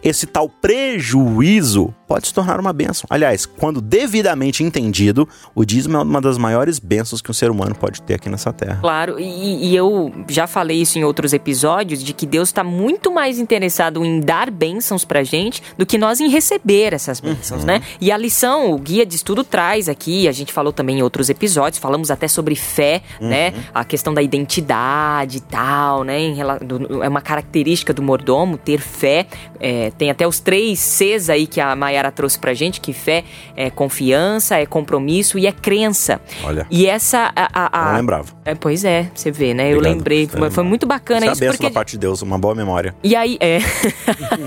Esse 0.03 0.27
tal 0.27 0.49
prejuízo 0.49 1.95
pode 2.11 2.27
se 2.27 2.35
tornar 2.35 2.59
uma 2.59 2.73
bênção. 2.73 3.07
Aliás, 3.09 3.47
quando 3.47 3.81
devidamente 3.81 4.65
entendido, 4.65 5.29
o 5.55 5.65
dízimo 5.65 5.97
é 5.97 6.03
uma 6.03 6.21
das 6.21 6.37
maiores 6.37 6.81
bênçãos 6.81 7.23
que 7.23 7.31
um 7.31 7.35
ser 7.35 7.53
humano 7.53 7.73
pode 7.73 8.03
ter 8.03 8.15
aqui 8.15 8.29
nessa 8.29 8.53
terra. 8.53 8.79
Claro, 8.81 9.21
e, 9.21 9.69
e 9.69 9.77
eu 9.77 10.13
já 10.29 10.49
falei 10.49 10.81
isso 10.83 10.99
em 10.99 11.05
outros 11.05 11.33
episódios, 11.33 12.03
de 12.03 12.13
que 12.13 12.27
Deus 12.27 12.49
está 12.49 12.65
muito 12.65 13.13
mais 13.13 13.39
interessado 13.39 14.05
em 14.05 14.19
dar 14.19 14.51
bênçãos 14.51 15.05
pra 15.05 15.23
gente 15.23 15.63
do 15.79 15.87
que 15.87 15.97
nós 15.97 16.19
em 16.19 16.29
receber 16.29 16.93
essas 16.93 17.21
bênçãos, 17.21 17.65
né? 17.65 17.81
E 18.01 18.11
a 18.11 18.17
lição, 18.17 18.73
o 18.73 18.79
guia 18.79 19.07
de 19.07 19.15
estudo 19.15 19.45
traz 19.45 19.89
aqui, 19.89 20.27
a 20.27 20.33
gente 20.33 20.53
falou 20.53 20.73
também 20.73 20.99
em 20.99 21.03
outros 21.03 21.29
episódios, 21.31 21.79
falamos 21.79 22.11
até 22.11 22.27
sobre 22.27 22.57
fé, 22.57 23.03
né? 23.21 23.55
A 23.73 23.85
questão 23.85 24.13
da 24.13 24.21
identidade 24.21 25.39
e 25.39 25.41
tal, 25.43 26.03
né? 26.03 26.19
Em 26.19 26.35
do- 26.67 27.05
é 27.05 27.09
uma 27.09 27.21
característica 27.21 27.95
do 27.95 28.03
mordomo 28.03 28.59
ter 28.59 28.81
fé. 28.81 29.27
É, 29.61 29.93
tem 29.97 30.11
até 30.11 30.27
os 30.27 30.41
três 30.41 30.81
Cs 30.81 31.31
aí 31.31 31.47
que 31.47 31.61
a 31.61 31.77
Mayara 32.01 32.11
trouxe 32.11 32.39
pra 32.39 32.55
gente, 32.55 32.81
que 32.81 32.93
fé 32.93 33.25
é 33.55 33.69
confiança, 33.69 34.57
é 34.57 34.65
compromisso 34.65 35.39
e 35.39 35.47
é 35.47 35.53
crença. 35.53 36.21
Olha. 36.43 36.67
E 36.71 36.87
essa... 36.87 37.31
A, 37.37 37.49
a- 37.53 37.81
a- 37.81 37.91
Não 37.91 37.97
lembrava. 37.99 38.29
é, 38.45 38.55
pois 38.55 38.85
é, 38.85 39.11
você 39.15 39.31
vê, 39.31 39.53
né? 39.53 39.69
eu 39.73 39.77
Obrigado. 39.77 39.95
lembrei, 39.99 40.27
foi, 40.27 40.51
foi 40.51 40.65
muito 40.65 40.87
bacana 40.87 41.27
Isso 41.27 41.45
é 41.45 41.49
porque... 41.49 41.65
da 41.65 41.71
parte 41.71 41.93
de 41.93 41.99
Deus, 41.99 42.23
uma 42.23 42.39
boa 42.39 42.55
memória. 42.55 42.95
E 43.03 43.15
aí, 43.15 43.37
é. 43.41 43.59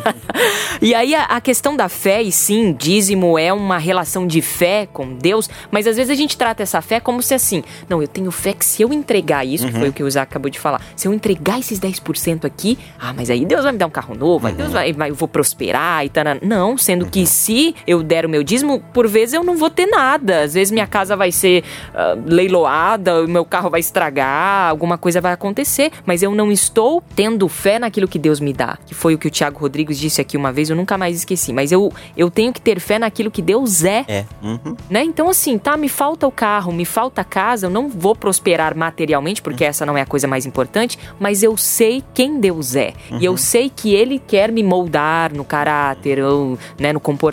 e 0.81 0.93
aí, 0.95 1.13
a, 1.13 1.23
a 1.25 1.41
questão 1.41 1.75
da 1.75 1.87
fé, 1.87 2.21
e 2.21 2.31
sim, 2.31 2.73
dízimo 2.73 3.37
é 3.37 3.53
uma 3.53 3.77
relação 3.77 4.25
de 4.25 4.41
fé 4.41 4.87
com 4.91 5.13
Deus, 5.15 5.49
mas 5.71 5.85
às 5.87 5.95
vezes 5.95 6.09
a 6.11 6.15
gente 6.15 6.35
trata 6.37 6.63
essa 6.63 6.81
fé 6.81 6.99
como 6.99 7.21
se 7.21 7.33
assim, 7.33 7.63
não, 7.87 8.01
eu 8.01 8.07
tenho 8.07 8.31
fé 8.31 8.53
que 8.53 8.65
se 8.65 8.81
eu 8.81 8.91
entregar 8.91 9.45
isso, 9.45 9.67
que 9.67 9.73
foi 9.73 9.89
o 9.89 9.93
que 9.93 10.03
o 10.03 10.07
Isaac 10.07 10.31
acabou 10.31 10.49
de 10.49 10.59
falar, 10.59 10.81
se 10.95 11.07
eu 11.07 11.13
entregar 11.13 11.59
esses 11.59 11.79
10% 11.79 12.45
aqui, 12.45 12.77
ah, 12.99 13.13
mas 13.13 13.29
aí 13.29 13.45
Deus 13.45 13.63
vai 13.63 13.71
me 13.73 13.77
dar 13.77 13.87
um 13.87 13.91
carro 13.91 14.15
novo, 14.15 14.47
aí 14.47 14.53
Deus 14.53 14.71
vai, 14.71 14.91
vai, 14.93 15.09
eu 15.11 15.15
vou 15.15 15.27
prosperar 15.27 16.03
e 16.05 16.09
tal. 16.09 16.23
Não, 16.41 16.77
sendo 16.77 17.05
que 17.05 17.25
se 17.43 17.75
eu 17.85 18.01
der 18.01 18.25
o 18.25 18.29
meu 18.29 18.43
dízimo, 18.43 18.79
por 18.93 19.07
vezes 19.07 19.33
eu 19.33 19.43
não 19.43 19.57
vou 19.57 19.69
ter 19.69 19.85
nada. 19.85 20.43
Às 20.43 20.53
vezes 20.53 20.71
minha 20.71 20.87
casa 20.87 21.15
vai 21.15 21.31
ser 21.31 21.63
ah, 21.93 22.15
leiloada, 22.25 23.23
o 23.23 23.27
meu 23.27 23.43
carro 23.43 23.69
vai 23.69 23.79
estragar, 23.79 24.69
alguma 24.69 24.97
coisa 24.97 25.19
vai 25.19 25.33
acontecer, 25.33 25.91
mas 26.05 26.23
eu 26.23 26.33
não 26.33 26.51
estou 26.51 27.03
tendo 27.15 27.47
fé 27.49 27.79
naquilo 27.79 28.07
que 28.07 28.17
Deus 28.17 28.39
me 28.39 28.53
dá. 28.53 28.77
Que 28.85 28.95
foi 28.95 29.13
o 29.13 29.17
que 29.17 29.27
o 29.27 29.31
Tiago 29.31 29.59
Rodrigues 29.59 29.99
disse 29.99 30.21
aqui 30.21 30.37
uma 30.37 30.51
vez, 30.51 30.69
eu 30.69 30.75
nunca 30.75 30.97
mais 30.97 31.17
esqueci. 31.17 31.51
Mas 31.51 31.71
eu, 31.71 31.91
eu 32.15 32.31
tenho 32.31 32.53
que 32.53 32.61
ter 32.61 32.79
fé 32.79 32.97
naquilo 32.97 33.29
que 33.29 33.41
Deus 33.41 33.83
é, 33.83 34.05
É. 34.07 34.25
Uhum. 34.41 34.75
né? 34.89 35.03
Então, 35.03 35.29
assim, 35.29 35.57
tá, 35.57 35.75
me 35.75 35.89
falta 35.89 36.25
o 36.25 36.31
carro, 36.31 36.71
me 36.71 36.85
falta 36.85 37.21
a 37.21 37.25
casa, 37.25 37.67
eu 37.67 37.69
não 37.69 37.89
vou 37.89 38.15
prosperar 38.15 38.75
materialmente, 38.75 39.41
porque 39.41 39.65
essa 39.65 39.85
não 39.85 39.97
é 39.97 40.01
a 40.01 40.05
coisa 40.05 40.27
mais 40.27 40.45
importante, 40.45 40.97
mas 41.19 41.43
eu 41.43 41.57
sei 41.57 42.03
quem 42.13 42.39
Deus 42.39 42.75
é. 42.75 42.93
E 43.19 43.25
eu 43.25 43.35
sei 43.37 43.69
que 43.69 43.93
Ele 43.93 44.19
quer 44.19 44.51
me 44.51 44.63
moldar 44.63 45.33
no 45.33 45.43
caráter, 45.43 46.19
ou, 46.23 46.57
né, 46.79 46.93
no 46.93 46.99
comportamento, 46.99 47.32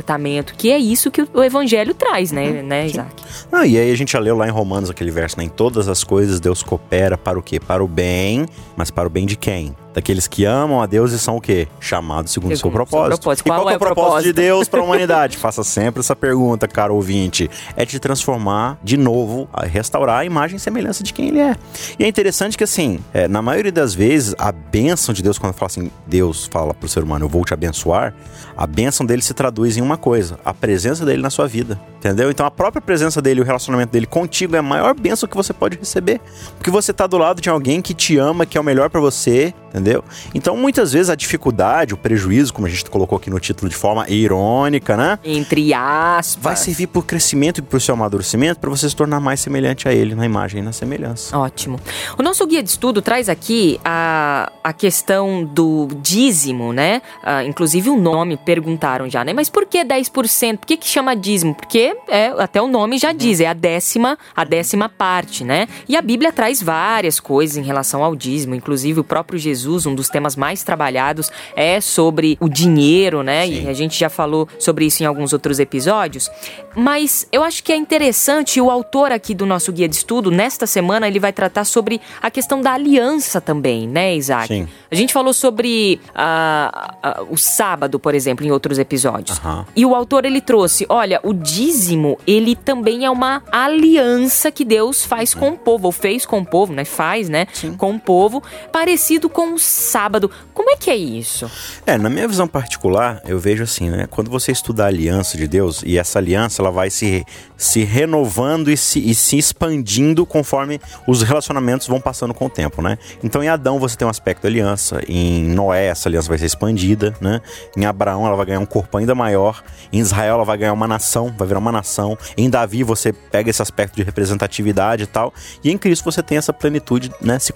que 0.54 0.70
é 0.70 0.78
isso 0.78 1.10
que 1.10 1.26
o 1.34 1.42
Evangelho 1.42 1.94
traz, 1.94 2.32
né, 2.32 2.62
né 2.62 2.86
Isaac? 2.86 3.10
Ah, 3.50 3.66
e 3.66 3.78
aí 3.78 3.90
a 3.90 3.96
gente 3.96 4.12
já 4.12 4.18
leu 4.18 4.36
lá 4.36 4.46
em 4.46 4.50
Romanos 4.50 4.90
aquele 4.90 5.10
verso, 5.10 5.38
né? 5.38 5.44
Em 5.44 5.48
todas 5.48 5.88
as 5.88 6.04
coisas 6.04 6.40
Deus 6.40 6.62
coopera 6.62 7.16
para 7.16 7.38
o 7.38 7.42
quê? 7.42 7.58
Para 7.60 7.82
o 7.82 7.88
bem, 7.88 8.46
mas 8.76 8.90
para 8.90 9.06
o 9.06 9.10
bem 9.10 9.26
de 9.26 9.36
quem? 9.36 9.74
Daqueles 9.92 10.28
que 10.28 10.44
amam 10.44 10.80
a 10.80 10.86
Deus 10.86 11.12
e 11.12 11.18
são 11.18 11.36
o 11.36 11.40
quê? 11.40 11.66
Chamados 11.80 12.32
segundo 12.32 12.52
o 12.52 12.56
seu 12.56 12.68
o 12.68 12.72
propósito. 12.72 13.20
propósito. 13.20 13.46
E 13.46 13.50
qual, 13.50 13.58
Qual 13.58 13.66
que 13.66 13.72
é 13.72 13.74
é 13.74 13.76
o 13.76 13.76
o 13.76 13.80
propósito 13.80 14.22
de 14.22 14.32
propósito? 14.32 14.36
Deus 14.36 14.68
para 14.68 14.80
a 14.80 14.84
humanidade? 14.84 15.36
Faça 15.38 15.64
sempre 15.64 16.00
essa 16.00 16.14
pergunta, 16.14 16.68
caro 16.68 16.94
ouvinte. 16.94 17.50
É 17.76 17.84
te 17.84 17.98
transformar 17.98 18.78
de 18.82 18.96
novo, 18.96 19.48
a 19.52 19.64
restaurar 19.64 20.20
a 20.20 20.24
imagem 20.24 20.56
e 20.56 20.60
semelhança 20.60 21.02
de 21.02 21.12
quem 21.12 21.28
ele 21.28 21.40
é. 21.40 21.56
E 21.98 22.04
é 22.04 22.08
interessante 22.08 22.56
que, 22.56 22.64
assim, 22.64 23.00
é, 23.12 23.26
na 23.26 23.42
maioria 23.42 23.72
das 23.72 23.94
vezes, 23.94 24.34
a 24.38 24.52
bênção 24.52 25.12
de 25.12 25.22
Deus, 25.22 25.38
quando 25.38 25.54
fala 25.54 25.66
assim, 25.66 25.90
Deus 26.06 26.48
fala 26.50 26.72
pro 26.72 26.88
ser 26.88 27.02
humano, 27.02 27.24
eu 27.24 27.28
vou 27.28 27.44
te 27.44 27.52
abençoar, 27.52 28.14
a 28.56 28.66
bênção 28.66 29.04
dele 29.04 29.22
se 29.22 29.34
traduz 29.34 29.76
em 29.76 29.80
uma 29.80 29.96
coisa, 29.96 30.38
a 30.44 30.54
presença 30.54 31.04
dele 31.04 31.22
na 31.22 31.30
sua 31.30 31.46
vida. 31.48 31.80
Entendeu? 32.00 32.30
Então 32.30 32.46
a 32.46 32.50
própria 32.50 32.80
presença 32.80 33.20
dele, 33.20 33.42
o 33.42 33.44
relacionamento 33.44 33.92
dele 33.92 34.06
contigo 34.06 34.56
é 34.56 34.58
a 34.58 34.62
maior 34.62 34.94
bênção 34.94 35.28
que 35.28 35.36
você 35.36 35.52
pode 35.52 35.76
receber. 35.76 36.18
Porque 36.56 36.70
você 36.70 36.94
tá 36.94 37.06
do 37.06 37.18
lado 37.18 37.42
de 37.42 37.50
alguém 37.50 37.82
que 37.82 37.92
te 37.92 38.16
ama, 38.16 38.46
que 38.46 38.56
é 38.56 38.60
o 38.60 38.64
melhor 38.64 38.88
para 38.88 39.00
você, 39.00 39.52
entendeu? 39.68 40.02
Então 40.34 40.56
muitas 40.56 40.94
vezes 40.94 41.10
a 41.10 41.14
dificuldade, 41.14 41.92
o 41.92 41.98
prejuízo, 41.98 42.54
como 42.54 42.66
a 42.66 42.70
gente 42.70 42.88
colocou 42.88 43.18
aqui 43.18 43.28
no 43.28 43.38
título 43.38 43.68
de 43.68 43.76
forma 43.76 44.08
irônica, 44.08 44.96
né? 44.96 45.18
Entre 45.22 45.74
aspas. 45.74 46.42
Vai 46.42 46.56
servir 46.56 46.86
por 46.86 47.04
crescimento 47.04 47.58
e 47.58 47.62
pro 47.62 47.78
seu 47.78 47.94
amadurecimento 47.94 48.58
para 48.58 48.70
você 48.70 48.88
se 48.88 48.96
tornar 48.96 49.20
mais 49.20 49.40
semelhante 49.40 49.86
a 49.86 49.92
ele 49.92 50.14
na 50.14 50.24
imagem 50.24 50.62
e 50.62 50.64
na 50.64 50.72
semelhança. 50.72 51.36
Ótimo. 51.36 51.78
O 52.18 52.22
nosso 52.22 52.46
guia 52.46 52.62
de 52.62 52.70
estudo 52.70 53.02
traz 53.02 53.28
aqui 53.28 53.78
a, 53.84 54.50
a 54.64 54.72
questão 54.72 55.44
do 55.44 55.86
dízimo, 56.00 56.72
né? 56.72 57.02
Ah, 57.22 57.44
inclusive 57.44 57.90
o 57.90 58.00
nome 58.00 58.38
perguntaram 58.38 59.06
já, 59.06 59.22
né? 59.22 59.34
Mas 59.34 59.50
por 59.50 59.66
que 59.66 59.84
10%? 59.84 60.56
Por 60.56 60.66
que, 60.66 60.78
que 60.78 60.88
chama 60.88 61.14
dízimo? 61.14 61.54
Porque 61.54 61.89
é, 62.08 62.28
até 62.38 62.60
o 62.60 62.66
nome 62.66 62.98
já 62.98 63.12
diz, 63.12 63.40
é 63.40 63.46
a 63.46 63.52
décima, 63.52 64.18
a 64.34 64.44
décima 64.44 64.88
parte, 64.88 65.44
né? 65.44 65.68
E 65.88 65.96
a 65.96 66.02
Bíblia 66.02 66.32
traz 66.32 66.62
várias 66.62 67.20
coisas 67.20 67.56
em 67.56 67.62
relação 67.62 68.02
ao 68.02 68.14
dízimo, 68.14 68.54
inclusive 68.54 69.00
o 69.00 69.04
próprio 69.04 69.38
Jesus, 69.38 69.86
um 69.86 69.94
dos 69.94 70.08
temas 70.08 70.36
mais 70.36 70.62
trabalhados 70.62 71.30
é 71.54 71.80
sobre 71.80 72.36
o 72.40 72.48
dinheiro, 72.48 73.22
né? 73.22 73.46
Sim. 73.46 73.64
E 73.64 73.68
a 73.68 73.72
gente 73.72 73.98
já 73.98 74.08
falou 74.08 74.48
sobre 74.58 74.86
isso 74.86 75.02
em 75.02 75.06
alguns 75.06 75.32
outros 75.32 75.58
episódios. 75.58 76.30
Mas 76.74 77.26
eu 77.32 77.42
acho 77.42 77.62
que 77.62 77.72
é 77.72 77.76
interessante 77.76 78.60
o 78.60 78.70
autor 78.70 79.12
aqui 79.12 79.34
do 79.34 79.44
nosso 79.44 79.72
guia 79.72 79.88
de 79.88 79.96
estudo, 79.96 80.30
nesta 80.30 80.66
semana, 80.66 81.08
ele 81.08 81.18
vai 81.18 81.32
tratar 81.32 81.64
sobre 81.64 82.00
a 82.22 82.30
questão 82.30 82.60
da 82.60 82.72
aliança 82.72 83.40
também, 83.40 83.88
né, 83.88 84.14
Isaac? 84.14 84.48
Sim. 84.48 84.68
A 84.90 84.94
gente 84.94 85.12
falou 85.12 85.32
sobre 85.32 86.00
uh, 86.10 87.22
uh, 87.22 87.26
o 87.30 87.36
sábado, 87.36 87.98
por 87.98 88.14
exemplo, 88.14 88.46
em 88.46 88.50
outros 88.50 88.78
episódios. 88.78 89.38
Uhum. 89.38 89.64
E 89.74 89.84
o 89.84 89.94
autor 89.94 90.24
ele 90.24 90.40
trouxe, 90.40 90.86
olha, 90.88 91.20
o 91.22 91.32
dízimo 91.32 91.79
ele 92.26 92.56
também 92.56 93.04
é 93.04 93.10
uma 93.10 93.42
aliança 93.50 94.50
que 94.50 94.64
Deus 94.64 95.04
faz 95.04 95.34
com 95.34 95.50
o 95.50 95.58
povo, 95.58 95.86
ou 95.86 95.92
fez 95.92 96.26
com 96.26 96.40
o 96.40 96.46
povo, 96.46 96.72
né? 96.72 96.84
Faz, 96.84 97.28
né? 97.28 97.46
Sim. 97.52 97.74
Com 97.74 97.94
o 97.94 98.00
povo, 98.00 98.42
parecido 98.72 99.28
com 99.28 99.54
o 99.54 99.58
sábado. 99.58 100.30
Como 100.52 100.70
é 100.70 100.76
que 100.76 100.90
é 100.90 100.96
isso? 100.96 101.50
É, 101.86 101.96
na 101.96 102.08
minha 102.10 102.28
visão 102.28 102.46
particular, 102.46 103.22
eu 103.26 103.38
vejo 103.38 103.62
assim, 103.62 103.88
né? 103.90 104.06
Quando 104.10 104.30
você 104.30 104.52
estuda 104.52 104.84
a 104.84 104.86
aliança 104.88 105.36
de 105.36 105.46
Deus, 105.46 105.82
e 105.84 105.98
essa 105.98 106.18
aliança 106.18 106.62
ela 106.62 106.70
vai 106.70 106.90
se, 106.90 107.24
se 107.56 107.84
renovando 107.84 108.70
e 108.70 108.76
se, 108.76 108.98
e 108.98 109.14
se 109.14 109.38
expandindo 109.38 110.24
conforme 110.26 110.80
os 111.06 111.22
relacionamentos 111.22 111.86
vão 111.86 112.00
passando 112.00 112.34
com 112.34 112.46
o 112.46 112.50
tempo, 112.50 112.82
né? 112.82 112.98
Então 113.22 113.42
em 113.42 113.48
Adão 113.48 113.78
você 113.78 113.96
tem 113.96 114.06
um 114.06 114.10
aspecto 114.10 114.42
de 114.42 114.48
aliança, 114.48 115.00
em 115.08 115.44
Noé 115.44 115.86
essa 115.86 116.08
aliança 116.08 116.28
vai 116.28 116.38
ser 116.38 116.46
expandida, 116.46 117.14
né? 117.20 117.40
Em 117.76 117.84
Abraão 117.84 118.26
ela 118.26 118.36
vai 118.36 118.46
ganhar 118.46 118.60
um 118.60 118.66
corpo 118.66 118.98
ainda 118.98 119.14
maior, 119.14 119.62
em 119.92 119.98
Israel 119.98 120.36
ela 120.36 120.44
vai 120.44 120.58
ganhar 120.58 120.72
uma 120.72 120.88
nação, 120.88 121.34
vai 121.36 121.46
virar 121.46 121.60
uma 121.60 121.69
nação. 121.72 122.16
Em 122.36 122.48
Davi 122.48 122.82
você 122.82 123.12
pega 123.12 123.50
esse 123.50 123.62
aspecto 123.62 123.96
de 123.96 124.02
representatividade 124.02 125.04
e 125.04 125.06
tal. 125.06 125.32
E 125.62 125.70
em 125.70 125.78
Cristo 125.78 126.04
você 126.04 126.22
tem 126.22 126.38
essa 126.38 126.52
plenitude, 126.52 127.12
né? 127.20 127.38
Se 127.38 127.52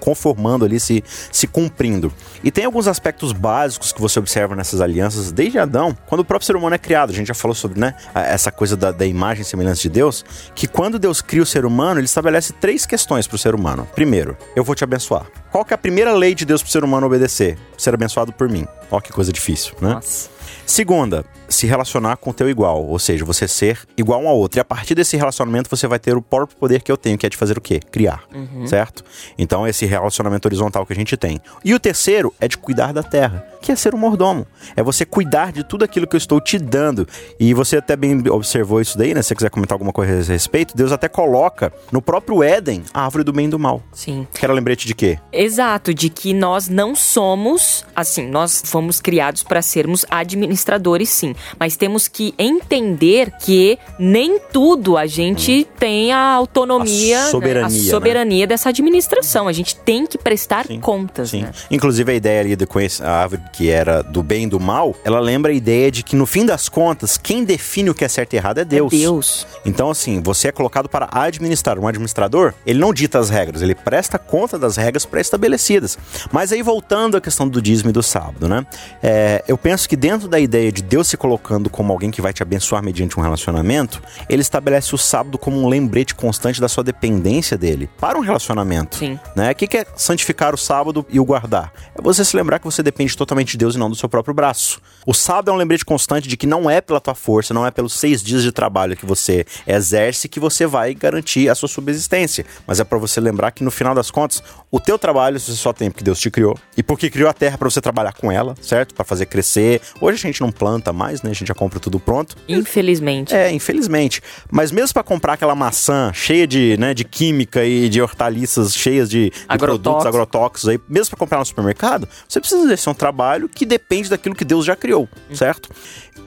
conformando 0.00 0.64
ali, 0.64 0.78
se, 0.80 1.02
se 1.30 1.46
cumprindo. 1.46 2.12
E 2.42 2.50
tem 2.50 2.64
alguns 2.64 2.86
aspectos 2.86 3.32
básicos 3.32 3.92
que 3.92 4.00
você 4.00 4.18
observa 4.18 4.54
nessas 4.54 4.80
alianças 4.80 5.32
desde 5.32 5.58
Adão, 5.58 5.96
quando 6.06 6.20
o 6.20 6.24
próprio 6.24 6.46
ser 6.46 6.56
humano 6.56 6.74
é 6.74 6.78
criado. 6.78 7.10
A 7.10 7.14
gente 7.14 7.28
já 7.28 7.34
falou 7.34 7.54
sobre, 7.54 7.78
né? 7.78 7.94
Essa 8.14 8.50
coisa 8.50 8.76
da, 8.76 8.90
da 8.90 9.06
imagem 9.06 9.42
e 9.42 9.44
semelhança 9.44 9.82
de 9.82 9.88
Deus. 9.88 10.24
Que 10.54 10.66
quando 10.66 10.98
Deus 10.98 11.20
cria 11.20 11.42
o 11.42 11.46
ser 11.46 11.64
humano, 11.64 12.00
ele 12.00 12.06
estabelece 12.06 12.52
três 12.52 12.86
questões 12.86 13.26
para 13.26 13.36
o 13.36 13.38
ser 13.38 13.54
humano. 13.54 13.88
Primeiro, 13.94 14.36
eu 14.54 14.64
vou 14.64 14.74
te 14.74 14.84
abençoar. 14.84 15.26
Qual 15.50 15.64
que 15.64 15.72
é 15.72 15.76
a 15.76 15.78
primeira 15.78 16.12
lei 16.12 16.34
de 16.34 16.44
Deus 16.44 16.62
para 16.62 16.68
o 16.68 16.72
ser 16.72 16.84
humano 16.84 17.06
obedecer? 17.06 17.58
Ser 17.76 17.94
abençoado 17.94 18.32
por 18.32 18.48
mim. 18.48 18.66
Ó, 18.90 19.00
que 19.00 19.12
coisa 19.12 19.32
difícil, 19.32 19.74
né? 19.80 19.94
Nossa. 19.94 20.37
Segunda, 20.66 21.24
se 21.48 21.66
relacionar 21.66 22.16
com 22.16 22.30
o 22.30 22.32
teu 22.32 22.48
igual, 22.48 22.84
ou 22.84 22.98
seja, 22.98 23.24
você 23.24 23.48
ser 23.48 23.80
igual 23.96 24.22
um 24.22 24.28
ao 24.28 24.36
outro. 24.36 24.58
E 24.58 24.60
a 24.60 24.64
partir 24.64 24.94
desse 24.94 25.16
relacionamento 25.16 25.68
você 25.68 25.86
vai 25.86 25.98
ter 25.98 26.16
o 26.16 26.22
próprio 26.22 26.56
poder 26.58 26.82
que 26.82 26.92
eu 26.92 26.96
tenho, 26.96 27.16
que 27.16 27.26
é 27.26 27.28
de 27.28 27.36
fazer 27.36 27.56
o 27.56 27.60
quê? 27.60 27.80
Criar, 27.80 28.24
uhum. 28.34 28.66
certo? 28.66 29.04
Então 29.38 29.66
esse 29.66 29.86
relacionamento 29.86 30.46
horizontal 30.46 30.84
que 30.84 30.92
a 30.92 30.96
gente 30.96 31.16
tem. 31.16 31.40
E 31.64 31.74
o 31.74 31.80
terceiro 31.80 32.34
é 32.40 32.46
de 32.46 32.58
cuidar 32.58 32.92
da 32.92 33.02
terra, 33.02 33.44
que 33.60 33.72
é 33.72 33.76
ser 33.76 33.94
um 33.94 33.98
mordomo. 33.98 34.46
É 34.76 34.82
você 34.82 35.04
cuidar 35.04 35.52
de 35.52 35.64
tudo 35.64 35.84
aquilo 35.84 36.06
que 36.06 36.16
eu 36.16 36.18
estou 36.18 36.40
te 36.40 36.58
dando. 36.58 37.06
E 37.38 37.54
você 37.54 37.78
até 37.78 37.96
bem 37.96 38.22
observou 38.28 38.80
isso 38.80 38.96
daí, 38.96 39.14
né? 39.14 39.22
Se 39.22 39.28
você 39.28 39.34
quiser 39.34 39.50
comentar 39.50 39.74
alguma 39.74 39.92
coisa 39.92 40.12
a 40.12 40.32
respeito, 40.34 40.76
Deus 40.76 40.92
até 40.92 41.08
coloca 41.08 41.72
no 41.92 42.00
próprio 42.00 42.42
Éden 42.42 42.82
a 42.92 43.04
árvore 43.04 43.24
do 43.24 43.32
bem 43.32 43.46
e 43.46 43.48
do 43.48 43.58
mal. 43.58 43.82
Sim. 43.92 44.26
Que 44.32 44.44
era 44.44 44.52
lembrete 44.52 44.86
de 44.86 44.94
quê? 44.94 45.18
Exato, 45.32 45.92
de 45.92 46.08
que 46.08 46.32
nós 46.32 46.68
não 46.68 46.94
somos, 46.94 47.84
assim, 47.94 48.26
nós 48.28 48.62
fomos 48.64 49.00
criados 49.00 49.42
para 49.42 49.62
sermos 49.62 50.04
administradores, 50.10 51.08
sim, 51.08 51.34
mas 51.58 51.76
temos 51.76 52.08
que 52.08 52.34
entender 52.38 53.32
que 53.40 53.78
nem 53.98 54.38
tudo 54.52 54.96
a 54.96 55.06
gente 55.06 55.66
hum. 55.68 55.74
tem 55.78 56.12
a 56.12 56.32
autonomia, 56.32 57.24
a 57.24 57.30
soberania, 57.30 57.68
né? 57.68 57.88
a 57.88 57.90
soberania 57.90 58.40
né? 58.40 58.46
dessa 58.46 58.68
administração. 58.68 59.48
A 59.48 59.52
gente 59.52 59.76
tem 59.76 60.06
que 60.06 60.18
prestar 60.18 60.66
sim, 60.66 60.80
contas. 60.80 61.30
Sim. 61.30 61.42
Né? 61.42 61.52
Inclusive 61.70 62.12
a 62.12 62.14
ideia 62.14 62.40
ali 62.40 62.56
de 62.56 62.66
conhecer 62.66 63.04
a 63.04 63.22
árvore 63.22 63.42
que 63.52 63.70
era 63.70 64.02
do 64.02 64.22
bem 64.22 64.44
e 64.44 64.48
do 64.48 64.60
mal, 64.60 64.94
ela 65.04 65.20
lembra 65.20 65.52
a 65.52 65.54
ideia 65.54 65.90
de 65.90 66.02
que 66.02 66.16
no 66.16 66.26
fim 66.26 66.44
das 66.46 66.68
contas, 66.68 67.16
quem 67.16 67.44
define 67.44 67.90
o 67.90 67.94
que 67.94 68.04
é 68.04 68.08
certo 68.08 68.34
e 68.34 68.36
errado 68.36 68.58
é 68.58 68.64
Deus. 68.64 68.92
É 68.92 68.96
Deus. 68.96 69.46
Então, 69.64 69.90
assim, 69.90 70.20
você 70.22 70.48
é 70.48 70.52
colocado 70.52 70.88
para 70.88 71.08
administrar. 71.10 71.78
Um 71.78 71.86
administrador, 71.86 72.54
ele 72.66 72.78
não 72.78 72.92
dita 72.92 73.18
as 73.18 73.30
regras, 73.30 73.62
ele 73.62 73.74
presta 73.74 74.18
conta 74.18 74.58
das 74.58 74.76
regras 74.76 75.04
pré-estabelecidas. 75.04 75.98
Mas 76.32 76.52
aí, 76.52 76.62
voltando 76.62 77.16
à 77.16 77.20
questão 77.20 77.48
do 77.48 77.60
dízimo 77.60 77.90
e 77.90 77.92
do 77.92 78.02
sábado, 78.02 78.48
né? 78.48 78.66
É, 79.02 79.44
eu 79.46 79.56
penso 79.56 79.88
que 79.88 79.96
dentro 79.96 80.28
da 80.28 80.38
ideia 80.38 80.70
de 80.72 80.82
Deus 80.82 81.08
se 81.08 81.16
colocando 81.16 81.70
como 81.70 81.92
alguém 81.92 82.10
que 82.10 82.20
vai 82.20 82.32
te 82.32 82.42
abençoar 82.42 82.82
mediante 82.82 83.18
um 83.18 83.22
relacionamento, 83.22 84.02
ele 84.28 84.42
estabelece 84.42 84.94
o 84.94 84.98
sábado 84.98 85.38
como 85.38 85.58
um 85.60 85.68
lembrete 85.68 86.14
constante 86.14 86.60
da 86.60 86.68
sua 86.68 86.84
dependência 86.84 87.56
dele 87.56 87.88
para 88.00 88.18
um 88.18 88.22
relacionamento. 88.22 88.96
Sim. 88.96 89.18
Né? 89.34 89.50
O 89.50 89.54
que 89.54 89.76
é 89.76 89.86
santificar 89.96 90.54
o 90.54 90.58
sábado 90.58 91.06
e 91.08 91.18
o 91.18 91.24
guardar? 91.24 91.72
É 91.94 92.02
você 92.02 92.24
se 92.24 92.36
lembrar 92.36 92.58
que 92.58 92.64
você 92.64 92.82
depende 92.82 93.10
totalmente 93.38 93.52
de 93.52 93.58
Deus 93.58 93.74
e 93.74 93.78
não 93.78 93.88
do 93.88 93.96
seu 93.96 94.08
próprio 94.08 94.34
braço. 94.34 94.80
O 95.06 95.14
sábado 95.14 95.50
é 95.50 95.54
um 95.54 95.56
lembrete 95.56 95.84
constante 95.84 96.28
de 96.28 96.36
que 96.36 96.46
não 96.46 96.68
é 96.68 96.80
pela 96.80 97.00
tua 97.00 97.14
força, 97.14 97.54
não 97.54 97.66
é 97.66 97.70
pelos 97.70 97.94
seis 97.94 98.22
dias 98.22 98.42
de 98.42 98.52
trabalho 98.52 98.96
que 98.96 99.06
você 99.06 99.46
exerce 99.66 100.28
que 100.28 100.38
você 100.38 100.66
vai 100.66 100.92
garantir 100.92 101.48
a 101.48 101.54
sua 101.54 101.68
subsistência. 101.68 102.44
Mas 102.66 102.78
é 102.78 102.84
para 102.84 102.98
você 102.98 103.20
lembrar 103.20 103.52
que 103.52 103.64
no 103.64 103.70
final 103.70 103.94
das 103.94 104.10
contas, 104.10 104.42
o 104.70 104.78
teu 104.78 104.98
trabalho 104.98 105.40
você 105.40 105.52
só 105.52 105.72
tem 105.72 105.90
porque 105.90 106.04
Deus 106.04 106.20
te 106.20 106.30
criou 106.30 106.58
e 106.76 106.82
porque 106.82 107.08
criou 107.08 107.30
a 107.30 107.32
terra 107.32 107.56
para 107.56 107.70
você 107.70 107.80
trabalhar 107.80 108.12
com 108.12 108.30
ela, 108.30 108.54
certo? 108.60 108.94
Para 108.94 109.04
fazer 109.04 109.26
crescer. 109.26 109.80
Hoje 110.00 110.18
a 110.18 110.26
gente 110.26 110.40
não 110.40 110.52
planta 110.52 110.92
mais, 110.92 111.22
né? 111.22 111.30
A 111.30 111.34
gente 111.34 111.48
já 111.48 111.54
compra 111.54 111.80
tudo 111.80 111.98
pronto. 111.98 112.36
Infelizmente. 112.46 113.34
É, 113.34 113.50
infelizmente. 113.50 114.20
Mas 114.50 114.70
mesmo 114.70 114.92
para 114.92 115.02
comprar 115.02 115.34
aquela 115.34 115.54
maçã 115.54 116.12
cheia 116.12 116.46
de, 116.46 116.76
né, 116.78 116.92
de 116.92 117.04
química 117.04 117.64
e 117.64 117.88
de 117.88 118.02
hortaliças 118.02 118.74
cheias 118.74 119.08
de, 119.08 119.30
de 119.30 119.58
produtos 119.58 120.04
agrotóxicos 120.04 120.68
aí, 120.68 120.80
mesmo 120.88 121.10
para 121.10 121.18
comprar 121.18 121.38
no 121.38 121.46
supermercado, 121.46 122.06
você 122.28 122.40
precisa 122.40 122.62
exercer 122.64 122.90
um 122.90 122.94
trabalho 122.94 123.27
que 123.48 123.66
depende 123.66 124.08
daquilo 124.08 124.34
que 124.34 124.44
Deus 124.44 124.64
já 124.64 124.76
criou, 124.76 125.08
certo? 125.34 125.68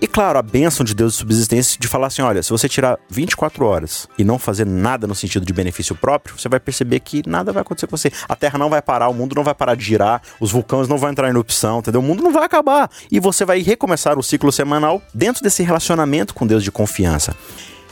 E 0.02 0.08
claro, 0.08 0.40
a 0.40 0.42
bênção 0.42 0.84
de 0.84 0.96
Deus 0.96 1.14
de 1.14 1.20
subsistência 1.20 1.80
de 1.80 1.88
falar 1.88 2.08
assim: 2.08 2.24
olha, 2.24 2.42
se 2.42 2.50
você 2.50 2.68
tirar 2.68 2.98
24 3.08 3.64
horas 3.66 4.08
e 4.18 4.24
não 4.24 4.40
fazer 4.40 4.66
nada 4.66 5.06
no 5.06 5.14
sentido 5.14 5.46
de 5.46 5.54
benefício 5.54 5.96
próprio, 5.96 6.38
você 6.38 6.50
vai 6.50 6.60
perceber 6.60 7.00
que 7.02 7.22
nada 7.28 7.52
vai 7.52 7.62
acontecer 7.62 7.86
com 7.86 7.96
você. 7.96 8.12
A 8.28 8.36
Terra 8.36 8.58
não 8.58 8.70
vai 8.70 8.82
parar, 8.82 9.10
o 9.10 9.14
mundo 9.14 9.36
não 9.36 9.44
vai 9.44 9.54
parar 9.54 9.76
de 9.76 9.84
girar, 9.84 10.22
os 10.40 10.52
vulcões 10.52 10.88
não 10.88 10.98
vão 10.98 11.12
entrar 11.12 11.28
em 11.28 11.32
erupção, 11.32 11.80
entendeu? 11.80 12.02
O 12.02 12.04
mundo 12.04 12.24
não 12.24 12.32
vai 12.32 12.46
acabar. 12.46 12.90
E 13.12 13.20
você 13.20 13.46
vai 13.46 13.62
recomeçar 13.62 14.18
o 14.18 14.24
ciclo 14.24 14.52
semanal 14.52 15.02
dentro 15.14 15.44
desse 15.44 15.62
relacionamento 15.62 16.34
com 16.34 16.48
Deus 16.48 16.64
de 16.64 16.72
confiança. 16.72 17.36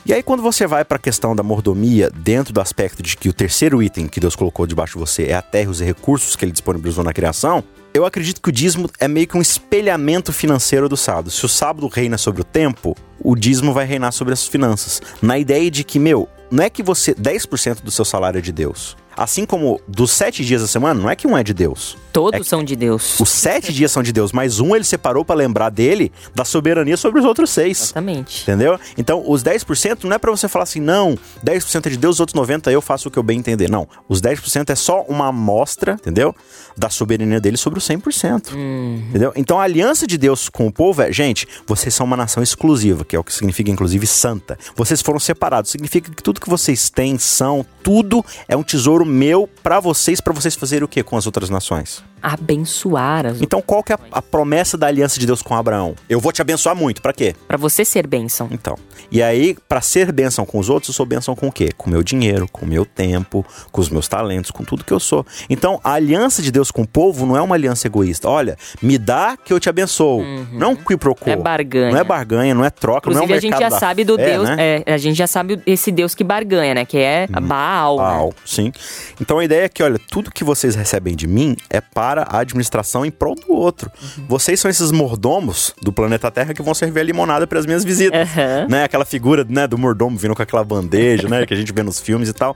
E 0.05 0.13
aí, 0.13 0.23
quando 0.23 0.41
você 0.41 0.65
vai 0.65 0.83
para 0.83 0.95
a 0.95 0.99
questão 0.99 1.35
da 1.35 1.43
mordomia, 1.43 2.09
dentro 2.09 2.53
do 2.53 2.61
aspecto 2.61 3.03
de 3.03 3.15
que 3.15 3.29
o 3.29 3.33
terceiro 3.33 3.83
item 3.83 4.07
que 4.07 4.19
Deus 4.19 4.35
colocou 4.35 4.65
debaixo 4.65 4.93
de 4.93 4.99
você 4.99 5.25
é 5.25 5.35
a 5.35 5.41
terra 5.41 5.65
e 5.65 5.71
os 5.71 5.81
recursos 5.81 6.35
que 6.35 6.45
ele 6.45 6.51
disponibilizou 6.51 7.03
na 7.03 7.13
criação, 7.13 7.63
eu 7.93 8.05
acredito 8.05 8.41
que 8.41 8.49
o 8.49 8.51
dízimo 8.51 8.89
é 8.99 9.07
meio 9.07 9.27
que 9.27 9.37
um 9.37 9.41
espelhamento 9.41 10.31
financeiro 10.31 10.87
do 10.87 10.97
sábado. 10.97 11.31
Se 11.31 11.45
o 11.45 11.49
sábado 11.49 11.87
reina 11.87 12.17
sobre 12.17 12.41
o 12.41 12.45
tempo, 12.45 12.95
o 13.19 13.35
dízimo 13.35 13.73
vai 13.73 13.85
reinar 13.85 14.11
sobre 14.11 14.33
as 14.33 14.47
finanças. 14.47 15.01
Na 15.21 15.37
ideia 15.37 15.69
de 15.69 15.83
que, 15.83 15.99
meu, 15.99 16.29
não 16.51 16.63
é 16.63 16.69
que 16.69 16.83
você 16.83 17.13
10% 17.13 17.81
do 17.81 17.91
seu 17.91 18.05
salário 18.05 18.39
é 18.39 18.41
de 18.41 18.51
Deus. 18.51 18.95
Assim 19.19 19.45
como 19.45 19.81
dos 19.85 20.11
sete 20.11 20.45
dias 20.45 20.61
da 20.61 20.67
semana, 20.69 20.97
não 20.97 21.09
é 21.09 21.13
que 21.13 21.27
um 21.27 21.37
é 21.37 21.43
de 21.43 21.53
Deus. 21.53 21.97
Todos 22.13 22.39
é 22.39 22.43
são 22.43 22.63
de 22.63 22.73
Deus. 22.73 23.19
Os 23.19 23.27
sete 23.27 23.73
dias 23.73 23.91
são 23.91 24.01
de 24.01 24.13
Deus, 24.13 24.31
mas 24.31 24.61
um 24.61 24.73
ele 24.73 24.85
separou 24.85 25.25
para 25.25 25.35
lembrar 25.35 25.69
dele 25.69 26.09
da 26.33 26.45
soberania 26.45 26.95
sobre 26.95 27.19
os 27.19 27.25
outros 27.25 27.49
seis. 27.49 27.81
Exatamente. 27.81 28.43
Entendeu? 28.43 28.79
Então, 28.97 29.21
os 29.27 29.43
10% 29.43 30.05
não 30.05 30.13
é 30.13 30.17
para 30.17 30.31
você 30.31 30.47
falar 30.47 30.63
assim, 30.63 30.79
não, 30.79 31.17
10% 31.45 31.85
é 31.85 31.89
de 31.89 31.97
Deus, 31.97 32.15
os 32.15 32.19
outros 32.21 32.41
90% 32.41 32.71
eu 32.71 32.81
faço 32.81 33.09
o 33.09 33.11
que 33.11 33.19
eu 33.19 33.23
bem 33.23 33.37
entender. 33.37 33.69
Não. 33.69 33.89
Os 34.07 34.21
10% 34.21 34.69
é 34.69 34.75
só 34.75 35.01
uma 35.01 35.27
amostra, 35.27 35.93
entendeu? 35.93 36.33
Da 36.77 36.89
soberania 36.89 37.41
dele 37.41 37.57
sobre 37.57 37.77
os 37.77 37.85
100%. 37.85 38.53
Hum. 38.53 39.03
Entendeu? 39.09 39.33
Então, 39.35 39.59
a 39.59 39.63
aliança 39.63 40.07
de 40.07 40.17
Deus 40.17 40.47
com 40.47 40.65
o 40.65 40.71
povo 40.71 41.01
é, 41.01 41.11
gente, 41.11 41.45
vocês 41.67 41.93
são 41.93 42.05
uma 42.05 42.15
nação 42.15 42.41
exclusiva, 42.41 43.03
que 43.03 43.17
é 43.17 43.19
o 43.19 43.23
que 43.23 43.33
significa, 43.33 43.69
inclusive, 43.69 44.07
santa. 44.07 44.57
Vocês 44.77 45.01
foram 45.01 45.19
separados. 45.19 45.71
Significa 45.71 46.09
que 46.09 46.23
tudo 46.23 46.39
que 46.39 46.49
vocês 46.49 46.89
têm, 46.89 47.17
são, 47.19 47.65
tudo 47.83 48.25
é 48.47 48.55
um 48.55 48.63
tesouro 48.63 49.08
meu 49.09 49.49
para 49.61 49.79
vocês, 49.79 50.21
para 50.21 50.33
vocês 50.33 50.55
fazerem 50.55 50.85
o 50.85 50.87
que 50.87 51.03
com 51.03 51.17
as 51.17 51.25
outras 51.25 51.49
nações? 51.49 52.03
Abençoar 52.21 53.25
as 53.25 53.41
Então, 53.41 53.61
qual 53.61 53.83
que 53.83 53.93
é 53.93 53.95
a, 53.95 54.19
a 54.19 54.21
promessa 54.21 54.77
da 54.77 54.87
aliança 54.87 55.19
de 55.19 55.25
Deus 55.25 55.41
com 55.41 55.55
Abraão? 55.55 55.95
Eu 56.09 56.19
vou 56.19 56.31
te 56.31 56.41
abençoar 56.41 56.75
muito. 56.75 57.01
Pra 57.01 57.13
quê? 57.13 57.35
Pra 57.47 57.57
você 57.57 57.83
ser 57.85 58.07
bênção. 58.07 58.47
Então. 58.51 58.75
E 59.11 59.21
aí, 59.23 59.55
pra 59.67 59.81
ser 59.81 60.11
bênção 60.11 60.45
com 60.45 60.59
os 60.59 60.69
outros, 60.69 60.89
eu 60.89 60.93
sou 60.93 61.05
bênção 61.05 61.35
com 61.35 61.47
o 61.47 61.51
quê? 61.51 61.69
Com 61.77 61.89
o 61.89 61.93
meu 61.93 62.03
dinheiro, 62.03 62.47
com 62.51 62.65
o 62.65 62.69
meu 62.69 62.85
tempo, 62.85 63.45
com 63.71 63.81
os 63.81 63.89
meus 63.89 64.07
talentos, 64.07 64.51
com 64.51 64.63
tudo 64.63 64.83
que 64.83 64.93
eu 64.93 64.99
sou. 64.99 65.25
Então, 65.49 65.79
a 65.83 65.93
aliança 65.93 66.41
de 66.41 66.51
Deus 66.51 66.69
com 66.71 66.83
o 66.83 66.87
povo 66.87 67.25
não 67.25 67.35
é 67.35 67.41
uma 67.41 67.55
aliança 67.55 67.87
egoísta. 67.87 68.29
Olha, 68.29 68.57
me 68.81 68.97
dá 68.97 69.37
que 69.37 69.51
eu 69.51 69.59
te 69.59 69.69
abençoo. 69.69 70.23
Não 70.51 70.67
é 70.67 70.69
um 70.71 70.75
qui 70.75 70.97
pro 70.97 71.15
quo. 71.15 71.27
Não 71.27 71.33
é 71.33 71.37
barganha. 71.37 71.91
Não 71.91 71.99
é 71.99 72.03
barganha, 72.03 72.53
não 72.53 72.65
é 72.65 72.69
troca, 72.69 73.09
Inclusive, 73.09 73.25
não 73.27 73.33
é 73.33 73.35
um 73.35 73.37
a 73.37 73.41
gente 73.41 73.51
mercado 73.51 73.71
já 73.71 73.79
sabe 73.79 74.03
do 74.03 74.15
fé, 74.15 74.31
Deus. 74.31 74.49
né? 74.49 74.55
É, 74.85 74.93
a 74.93 74.97
gente 74.97 75.17
já 75.17 75.27
sabe 75.27 75.61
esse 75.65 75.91
Deus 75.91 76.13
que 76.13 76.23
barganha, 76.23 76.73
né? 76.73 76.85
Que 76.85 76.97
é 76.97 77.27
Baal. 77.27 77.97
né? 77.97 78.03
Baal, 78.03 78.33
sim. 78.45 78.71
Então 79.19 79.39
a 79.39 79.45
ideia 79.45 79.65
é 79.65 79.69
que, 79.69 79.81
olha, 79.81 79.99
tudo 80.09 80.31
que 80.31 80.43
vocês 80.43 80.75
recebem 80.75 81.15
de 81.15 81.27
mim 81.27 81.55
é 81.69 81.81
para 81.81 82.08
a 82.17 82.39
administração 82.39 83.05
em 83.05 83.11
prol 83.11 83.35
do 83.35 83.53
outro. 83.53 83.91
Uhum. 84.01 84.25
Vocês 84.27 84.59
são 84.59 84.69
esses 84.69 84.91
mordomos 84.91 85.73
do 85.81 85.91
planeta 85.91 86.31
Terra 86.31 86.53
que 86.53 86.61
vão 86.61 86.73
servir 86.73 87.01
a 87.01 87.03
limonada 87.03 87.45
para 87.45 87.59
as 87.59 87.65
minhas 87.65 87.83
visitas. 87.83 88.19
Aham. 88.19 88.67
Né? 88.69 88.83
Aquela 88.83 89.05
figura 89.05 89.45
né, 89.47 89.67
do 89.67 89.77
mordomo 89.77 90.17
vindo 90.17 90.35
com 90.35 90.41
aquela 90.41 90.63
bandeja, 90.63 91.27
né? 91.27 91.45
Que 91.45 91.53
a 91.53 91.57
gente 91.57 91.71
vê 91.73 91.83
nos 91.83 91.99
filmes 91.99 92.29
e 92.29 92.33
tal. 92.33 92.55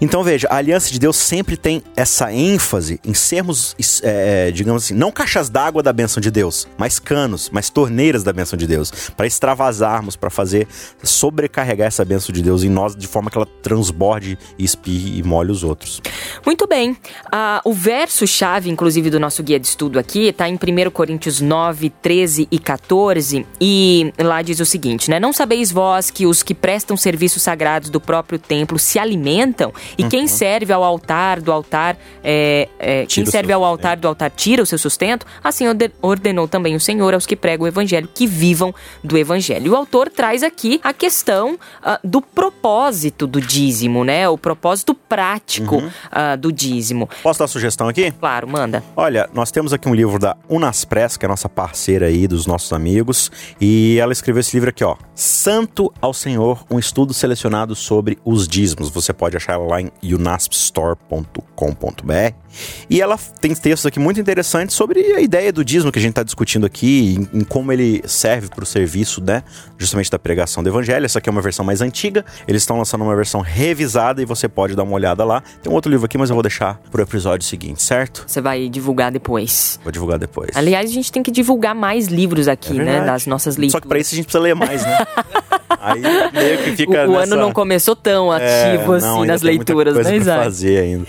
Então, 0.00 0.22
veja, 0.22 0.46
a 0.50 0.56
aliança 0.56 0.90
de 0.90 0.98
Deus 0.98 1.16
sempre 1.16 1.56
tem 1.56 1.82
essa 1.96 2.32
ênfase 2.32 3.00
em 3.04 3.14
sermos, 3.14 3.74
é, 4.02 4.50
digamos 4.50 4.84
assim, 4.84 4.94
não 4.94 5.10
caixas 5.10 5.48
d'água 5.48 5.82
da 5.82 5.92
bênção 5.92 6.20
de 6.20 6.30
Deus, 6.30 6.68
mas 6.78 6.98
canos, 6.98 7.50
mas 7.50 7.70
torneiras 7.70 8.22
da 8.22 8.32
bênção 8.32 8.56
de 8.56 8.66
Deus. 8.66 8.92
Para 9.16 9.26
extravasarmos, 9.26 10.16
para 10.16 10.30
fazer 10.30 10.66
sobrecarregar 11.02 11.88
essa 11.88 12.04
bênção 12.04 12.32
de 12.32 12.42
Deus 12.42 12.62
em 12.62 12.68
nós 12.68 12.94
de 12.94 13.06
forma 13.06 13.30
que 13.30 13.36
ela 13.36 13.46
transborde 13.62 14.38
espirre 14.58 15.18
e 15.18 15.22
molhe 15.22 15.50
os 15.50 15.62
outros. 15.62 16.00
Muito 16.44 16.66
bem. 16.66 16.96
Ah, 17.30 17.60
o 17.64 17.72
verso-chave, 17.72 18.70
inclusive, 18.70 18.85
do 18.94 19.18
nosso 19.20 19.42
guia 19.42 19.58
de 19.58 19.66
estudo 19.66 19.98
aqui, 19.98 20.26
está 20.28 20.48
em 20.48 20.54
1 20.54 20.90
Coríntios 20.90 21.40
9, 21.40 21.90
13 21.90 22.48
e 22.50 22.58
14. 22.58 23.46
E 23.60 24.12
lá 24.18 24.40
diz 24.42 24.60
o 24.60 24.64
seguinte, 24.64 25.10
né? 25.10 25.18
Não 25.18 25.32
sabeis 25.32 25.70
vós 25.72 26.10
que 26.10 26.26
os 26.26 26.42
que 26.42 26.54
prestam 26.54 26.96
serviços 26.96 27.42
sagrados 27.42 27.90
do 27.90 28.00
próprio 28.00 28.38
templo 28.38 28.78
se 28.78 28.98
alimentam? 28.98 29.72
E 29.98 30.02
Uhum. 30.04 30.08
quem 30.08 30.26
serve 30.28 30.72
ao 30.72 30.84
altar 30.84 31.40
do 31.40 31.50
altar, 31.52 31.96
é, 32.22 32.68
é, 32.78 33.06
quem 33.06 33.26
serve 33.26 33.52
ao 33.52 33.64
altar 33.64 33.96
do 33.96 34.06
altar 34.08 34.30
tira 34.30 34.62
o 34.62 34.66
seu 34.66 34.78
sustento? 34.78 35.26
Assim 35.42 35.66
orde- 35.68 35.90
ordenou 36.00 36.46
também 36.46 36.74
o 36.76 36.80
Senhor 36.80 37.12
aos 37.14 37.26
que 37.26 37.34
pregam 37.36 37.64
o 37.64 37.68
evangelho, 37.68 38.08
que 38.14 38.26
vivam 38.26 38.74
do 39.02 39.18
evangelho. 39.18 39.66
E 39.66 39.70
o 39.70 39.76
autor 39.76 40.08
traz 40.10 40.42
aqui 40.42 40.80
a 40.82 40.92
questão 40.92 41.58
ah, 41.82 41.98
do 42.04 42.20
propósito 42.22 43.26
do 43.26 43.40
dízimo, 43.40 44.04
né? 44.04 44.28
O 44.28 44.38
propósito 44.38 44.94
prático 44.94 45.76
Uhum. 45.76 45.90
ah, 46.10 46.36
do 46.36 46.52
dízimo. 46.52 47.08
Posso 47.22 47.38
dar 47.40 47.46
sugestão 47.48 47.88
aqui? 47.88 48.10
Claro, 48.12 48.46
manda. 48.48 48.75
Olha, 48.96 49.28
nós 49.32 49.50
temos 49.50 49.72
aqui 49.72 49.88
um 49.88 49.94
livro 49.94 50.18
da 50.18 50.36
Unaspress, 50.48 51.18
que 51.18 51.24
é 51.24 51.28
a 51.28 51.30
nossa 51.30 51.48
parceira 51.48 52.06
aí 52.06 52.26
dos 52.26 52.46
nossos 52.46 52.72
amigos, 52.72 53.30
e 53.60 53.98
ela 54.00 54.12
escreveu 54.12 54.40
esse 54.40 54.56
livro 54.56 54.70
aqui, 54.70 54.84
ó, 54.84 54.96
Santo 55.14 55.92
ao 56.00 56.12
Senhor, 56.12 56.64
um 56.70 56.78
estudo 56.78 57.14
selecionado 57.14 57.74
sobre 57.74 58.18
os 58.24 58.46
dízimos. 58.46 58.90
Você 58.90 59.12
pode 59.12 59.36
achar 59.36 59.54
ela 59.54 59.66
lá 59.66 59.80
em 59.80 59.90
unaspstore.com.br. 60.02 62.46
E 62.88 63.00
ela 63.00 63.18
tem 63.40 63.54
textos 63.54 63.86
aqui 63.86 63.98
muito 63.98 64.20
interessantes 64.20 64.74
sobre 64.74 65.00
a 65.12 65.20
ideia 65.20 65.52
do 65.52 65.64
dízimo 65.64 65.92
que 65.92 65.98
a 65.98 66.02
gente 66.02 66.10
está 66.10 66.22
discutindo 66.22 66.66
aqui, 66.66 67.28
em, 67.32 67.40
em 67.40 67.44
como 67.44 67.72
ele 67.72 68.02
serve 68.06 68.48
para 68.48 68.62
o 68.62 68.66
serviço, 68.66 69.22
né, 69.22 69.42
justamente 69.78 70.10
da 70.10 70.18
pregação 70.18 70.62
do 70.62 70.68
evangelho. 70.68 71.04
Essa 71.04 71.18
aqui 71.18 71.28
é 71.28 71.32
uma 71.32 71.42
versão 71.42 71.64
mais 71.64 71.80
antiga, 71.80 72.24
eles 72.46 72.62
estão 72.62 72.78
lançando 72.78 73.02
uma 73.02 73.14
versão 73.14 73.40
revisada 73.40 74.22
e 74.22 74.24
você 74.24 74.48
pode 74.48 74.74
dar 74.74 74.82
uma 74.82 74.94
olhada 74.94 75.24
lá. 75.24 75.42
Tem 75.62 75.70
um 75.70 75.74
outro 75.74 75.90
livro 75.90 76.06
aqui, 76.06 76.16
mas 76.16 76.30
eu 76.30 76.36
vou 76.36 76.42
deixar 76.42 76.78
pro 76.90 77.02
episódio 77.02 77.46
seguinte, 77.46 77.82
certo? 77.82 78.24
Você 78.26 78.40
vai 78.40 78.65
divulgar 78.68 79.10
depois. 79.10 79.78
Vou 79.82 79.92
divulgar 79.92 80.18
depois. 80.18 80.50
Aliás, 80.54 80.90
a 80.90 80.92
gente 80.92 81.10
tem 81.12 81.22
que 81.22 81.30
divulgar 81.30 81.74
mais 81.74 82.06
livros 82.06 82.48
aqui, 82.48 82.78
É 82.80 82.84
né? 82.84 83.04
Das 83.04 83.26
nossas 83.26 83.56
leituras. 83.56 83.72
Só 83.72 83.80
que 83.80 83.88
pra 83.88 83.98
isso 83.98 84.14
a 84.14 84.16
gente 84.16 84.26
precisa 84.26 84.42
ler 84.42 84.54
mais, 84.54 84.82
né? 84.82 84.98
Aí 85.80 86.00
meio 86.32 86.58
que 86.64 86.70
O, 86.70 86.76
fica 86.76 87.04
o 87.08 87.12
nessa... 87.12 87.22
ano 87.34 87.36
não 87.36 87.52
começou 87.52 87.96
tão 87.96 88.32
É, 88.34 88.74
ativo 88.76 88.92
assim 88.94 89.06
não, 89.06 89.24
nas 89.24 89.40
tem 89.40 89.56
muita 89.56 89.72
leituras, 89.74 89.94
coisa 89.94 90.10
né, 90.36 90.44
fazer 90.44 90.78
ainda. 90.78 91.06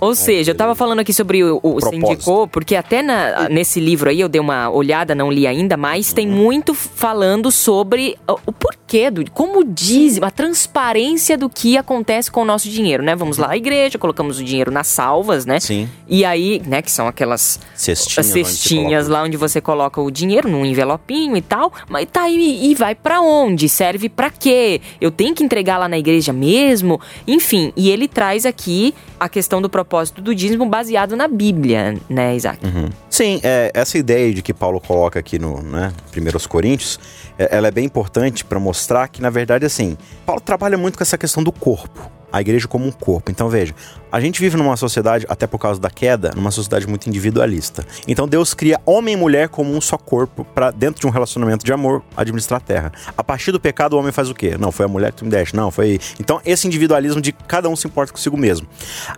Ou 0.00 0.14
seja, 0.14 0.52
eu 0.52 0.54
tava 0.54 0.74
falando 0.76 1.00
aqui 1.00 1.12
sobre 1.12 1.42
o, 1.42 1.58
o 1.62 1.74
você 1.74 1.96
indicou, 1.96 2.46
porque 2.46 2.76
até 2.76 3.02
na- 3.02 3.48
nesse 3.48 3.80
livro 3.80 4.08
aí 4.08 4.20
eu 4.20 4.28
dei 4.28 4.40
uma 4.40 4.70
olhada, 4.70 5.14
não 5.14 5.30
li 5.30 5.46
ainda, 5.46 5.76
mas 5.76 6.08
Uhum. 6.10 6.14
tem 6.14 6.26
muito 6.28 6.72
falando 6.74 7.50
sobre 7.50 8.16
o, 8.28 8.38
o 8.46 8.52
porquê 8.52 9.10
do 9.10 9.28
como 9.32 9.64
diz 9.64 10.20
a 10.22 10.30
transparência 10.30 11.36
do 11.36 11.48
que 11.48 11.76
acontece 11.76 12.30
com 12.30 12.42
o 12.42 12.44
nosso 12.44 12.68
dinheiro, 12.68 13.02
né? 13.02 13.16
Vamos 13.16 13.36
lá 13.38 13.50
à 13.50 13.56
igreja, 13.56 13.98
colocamos 13.98 14.38
o 14.38 14.44
dinheiro 14.44 14.70
nas 14.70 14.86
salvas, 14.86 15.44
né? 15.44 15.58
Sim. 15.58 15.88
E 16.06 16.24
aí, 16.24 16.62
né, 16.64 16.80
que 16.80 16.90
são 16.90 17.08
aquelas 17.08 17.58
Cestinhas. 17.74 18.18
as 18.28 19.06
onde 19.06 19.10
lá 19.12 19.22
onde 19.24 19.36
você 19.36 19.60
coloca 19.60 20.00
o 20.00 20.10
dinheiro 20.10 20.48
num 20.48 20.64
envelopinho 20.64 21.36
e 21.36 21.42
tal, 21.42 21.72
mas 21.88 22.06
tá 22.10 22.22
aí 22.22 22.70
e 22.70 22.74
vai 22.74 22.94
pra 22.94 23.20
onde? 23.20 23.68
Serve 23.68 23.97
pra 24.06 24.28
quê? 24.28 24.82
Eu 25.00 25.10
tenho 25.10 25.34
que 25.34 25.42
entregar 25.42 25.78
lá 25.78 25.88
na 25.88 25.96
igreja 25.96 26.30
mesmo? 26.30 27.00
Enfim, 27.26 27.72
e 27.74 27.88
ele 27.88 28.06
traz 28.06 28.44
aqui 28.44 28.94
a 29.18 29.30
questão 29.30 29.62
do 29.62 29.70
propósito 29.70 30.20
do 30.20 30.34
dízimo 30.34 30.66
baseado 30.66 31.16
na 31.16 31.26
Bíblia, 31.26 31.96
né, 32.06 32.36
Isaac? 32.36 32.64
Uhum. 32.64 32.90
Sim, 33.08 33.40
é, 33.42 33.70
essa 33.72 33.96
ideia 33.96 34.32
de 34.34 34.42
que 34.42 34.52
Paulo 34.52 34.78
coloca 34.78 35.18
aqui 35.18 35.38
no 35.38 35.62
né, 35.62 35.90
1 36.14 36.48
Coríntios, 36.48 37.00
é, 37.38 37.48
ela 37.56 37.68
é 37.68 37.70
bem 37.70 37.86
importante 37.86 38.44
para 38.44 38.60
mostrar 38.60 39.08
que, 39.08 39.22
na 39.22 39.30
verdade, 39.30 39.64
assim, 39.64 39.96
Paulo 40.26 40.40
trabalha 40.40 40.76
muito 40.76 40.98
com 40.98 41.02
essa 41.02 41.16
questão 41.16 41.42
do 41.42 41.50
corpo. 41.50 42.17
A 42.32 42.40
igreja 42.40 42.66
como 42.68 42.86
um 42.86 42.90
corpo. 42.90 43.30
Então, 43.30 43.48
veja, 43.48 43.74
a 44.10 44.20
gente 44.20 44.40
vive 44.40 44.56
numa 44.56 44.76
sociedade, 44.76 45.26
até 45.28 45.46
por 45.46 45.58
causa 45.58 45.80
da 45.80 45.90
queda, 45.90 46.32
numa 46.34 46.50
sociedade 46.50 46.86
muito 46.86 47.08
individualista. 47.08 47.84
Então, 48.06 48.26
Deus 48.26 48.54
cria 48.54 48.80
homem 48.84 49.14
e 49.14 49.16
mulher 49.16 49.48
como 49.48 49.74
um 49.74 49.80
só 49.80 49.96
corpo 49.98 50.44
para 50.44 50.70
dentro 50.70 51.00
de 51.00 51.06
um 51.06 51.10
relacionamento 51.10 51.64
de 51.64 51.72
amor, 51.72 52.02
administrar 52.16 52.58
a 52.58 52.60
terra. 52.60 52.92
A 53.16 53.22
partir 53.22 53.52
do 53.52 53.60
pecado, 53.60 53.94
o 53.94 53.98
homem 53.98 54.12
faz 54.12 54.30
o 54.30 54.34
quê? 54.34 54.56
Não, 54.58 54.72
foi 54.72 54.86
a 54.86 54.88
mulher 54.88 55.12
que 55.12 55.18
tu 55.18 55.24
me 55.24 55.30
deste. 55.30 55.54
Não, 55.54 55.70
foi. 55.70 56.00
Então, 56.18 56.40
esse 56.44 56.66
individualismo 56.66 57.20
de 57.20 57.32
cada 57.32 57.68
um 57.68 57.76
se 57.76 57.86
importa 57.86 58.12
consigo 58.12 58.36
mesmo. 58.36 58.66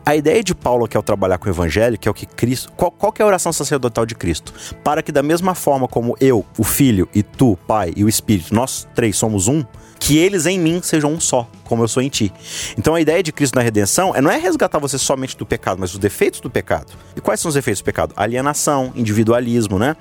A 0.05 0.17
ideia 0.17 0.43
de 0.43 0.55
Paulo 0.55 0.89
que 0.89 0.97
é 0.97 1.01
o 1.01 1.03
trabalhar 1.03 1.39
com 1.39 1.49
o 1.49 1.53
evangelho, 1.53 1.99
que 1.99 2.09
é 2.09 2.11
o 2.11 2.15
que 2.15 2.27
Cristo. 2.27 2.73
Qual, 2.77 2.91
qual 2.91 3.13
que 3.13 3.23
é 3.23 3.25
a 3.25 3.29
oração 3.29 3.53
sacerdotal 3.53 4.05
de 4.05 4.15
Cristo? 4.15 4.53
Para 4.83 5.03
que, 5.03 5.13
da 5.13 5.23
mesma 5.23 5.55
forma 5.55 5.87
como 5.87 6.17
eu, 6.21 6.45
o 6.59 6.65
Filho, 6.65 7.09
e 7.15 7.23
tu, 7.23 7.57
Pai, 7.67 7.93
e 7.97 8.05
o 8.05 8.09
Espírito, 8.09 8.55
nós 8.55 8.89
três 8.95 9.17
somos 9.17 9.47
um, 9.47 9.65
que 10.01 10.17
eles 10.17 10.47
em 10.47 10.59
mim 10.59 10.81
sejam 10.83 11.13
um 11.13 11.21
só, 11.21 11.47
como 11.65 11.85
eu 11.85 11.89
sou 11.89 12.03
em 12.03 12.09
ti. 12.09 12.33
Então 12.77 12.95
a 12.95 13.01
ideia 13.01 13.23
de 13.23 13.31
Cristo 13.31 13.55
na 13.55 13.61
redenção 13.61 14.17
é 14.17 14.21
não 14.23 14.31
é 14.31 14.39
resgatar 14.39 14.79
você 14.79 14.99
somente 14.99 15.37
do 15.37 15.45
pecado, 15.45 15.79
mas 15.79 15.93
os 15.93 15.99
defeitos 15.99 16.41
do 16.41 16.49
pecado. 16.49 16.93
E 17.15 17.21
quais 17.21 17.39
são 17.39 17.51
os 17.51 17.55
defeitos 17.55 17.83
do 17.83 17.85
pecado? 17.85 18.15
Alienação, 18.17 18.93
individualismo, 18.97 19.79
né? 19.79 19.95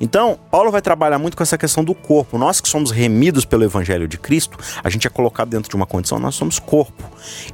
Então, 0.00 0.38
Paulo 0.50 0.70
vai 0.70 0.80
trabalhar 0.80 1.18
muito 1.18 1.36
com 1.36 1.42
essa 1.42 1.58
questão 1.58 1.82
do 1.82 1.94
corpo. 1.94 2.38
Nós 2.38 2.60
que 2.60 2.68
somos 2.68 2.92
remidos 2.92 3.44
pelo 3.44 3.64
evangelho 3.64 4.06
de 4.06 4.16
Cristo, 4.16 4.56
a 4.82 4.88
gente 4.88 5.06
é 5.06 5.10
colocado 5.10 5.48
dentro 5.48 5.68
de 5.68 5.74
uma 5.74 5.86
condição, 5.86 6.20
nós 6.20 6.36
somos 6.36 6.60
corpo. 6.60 7.04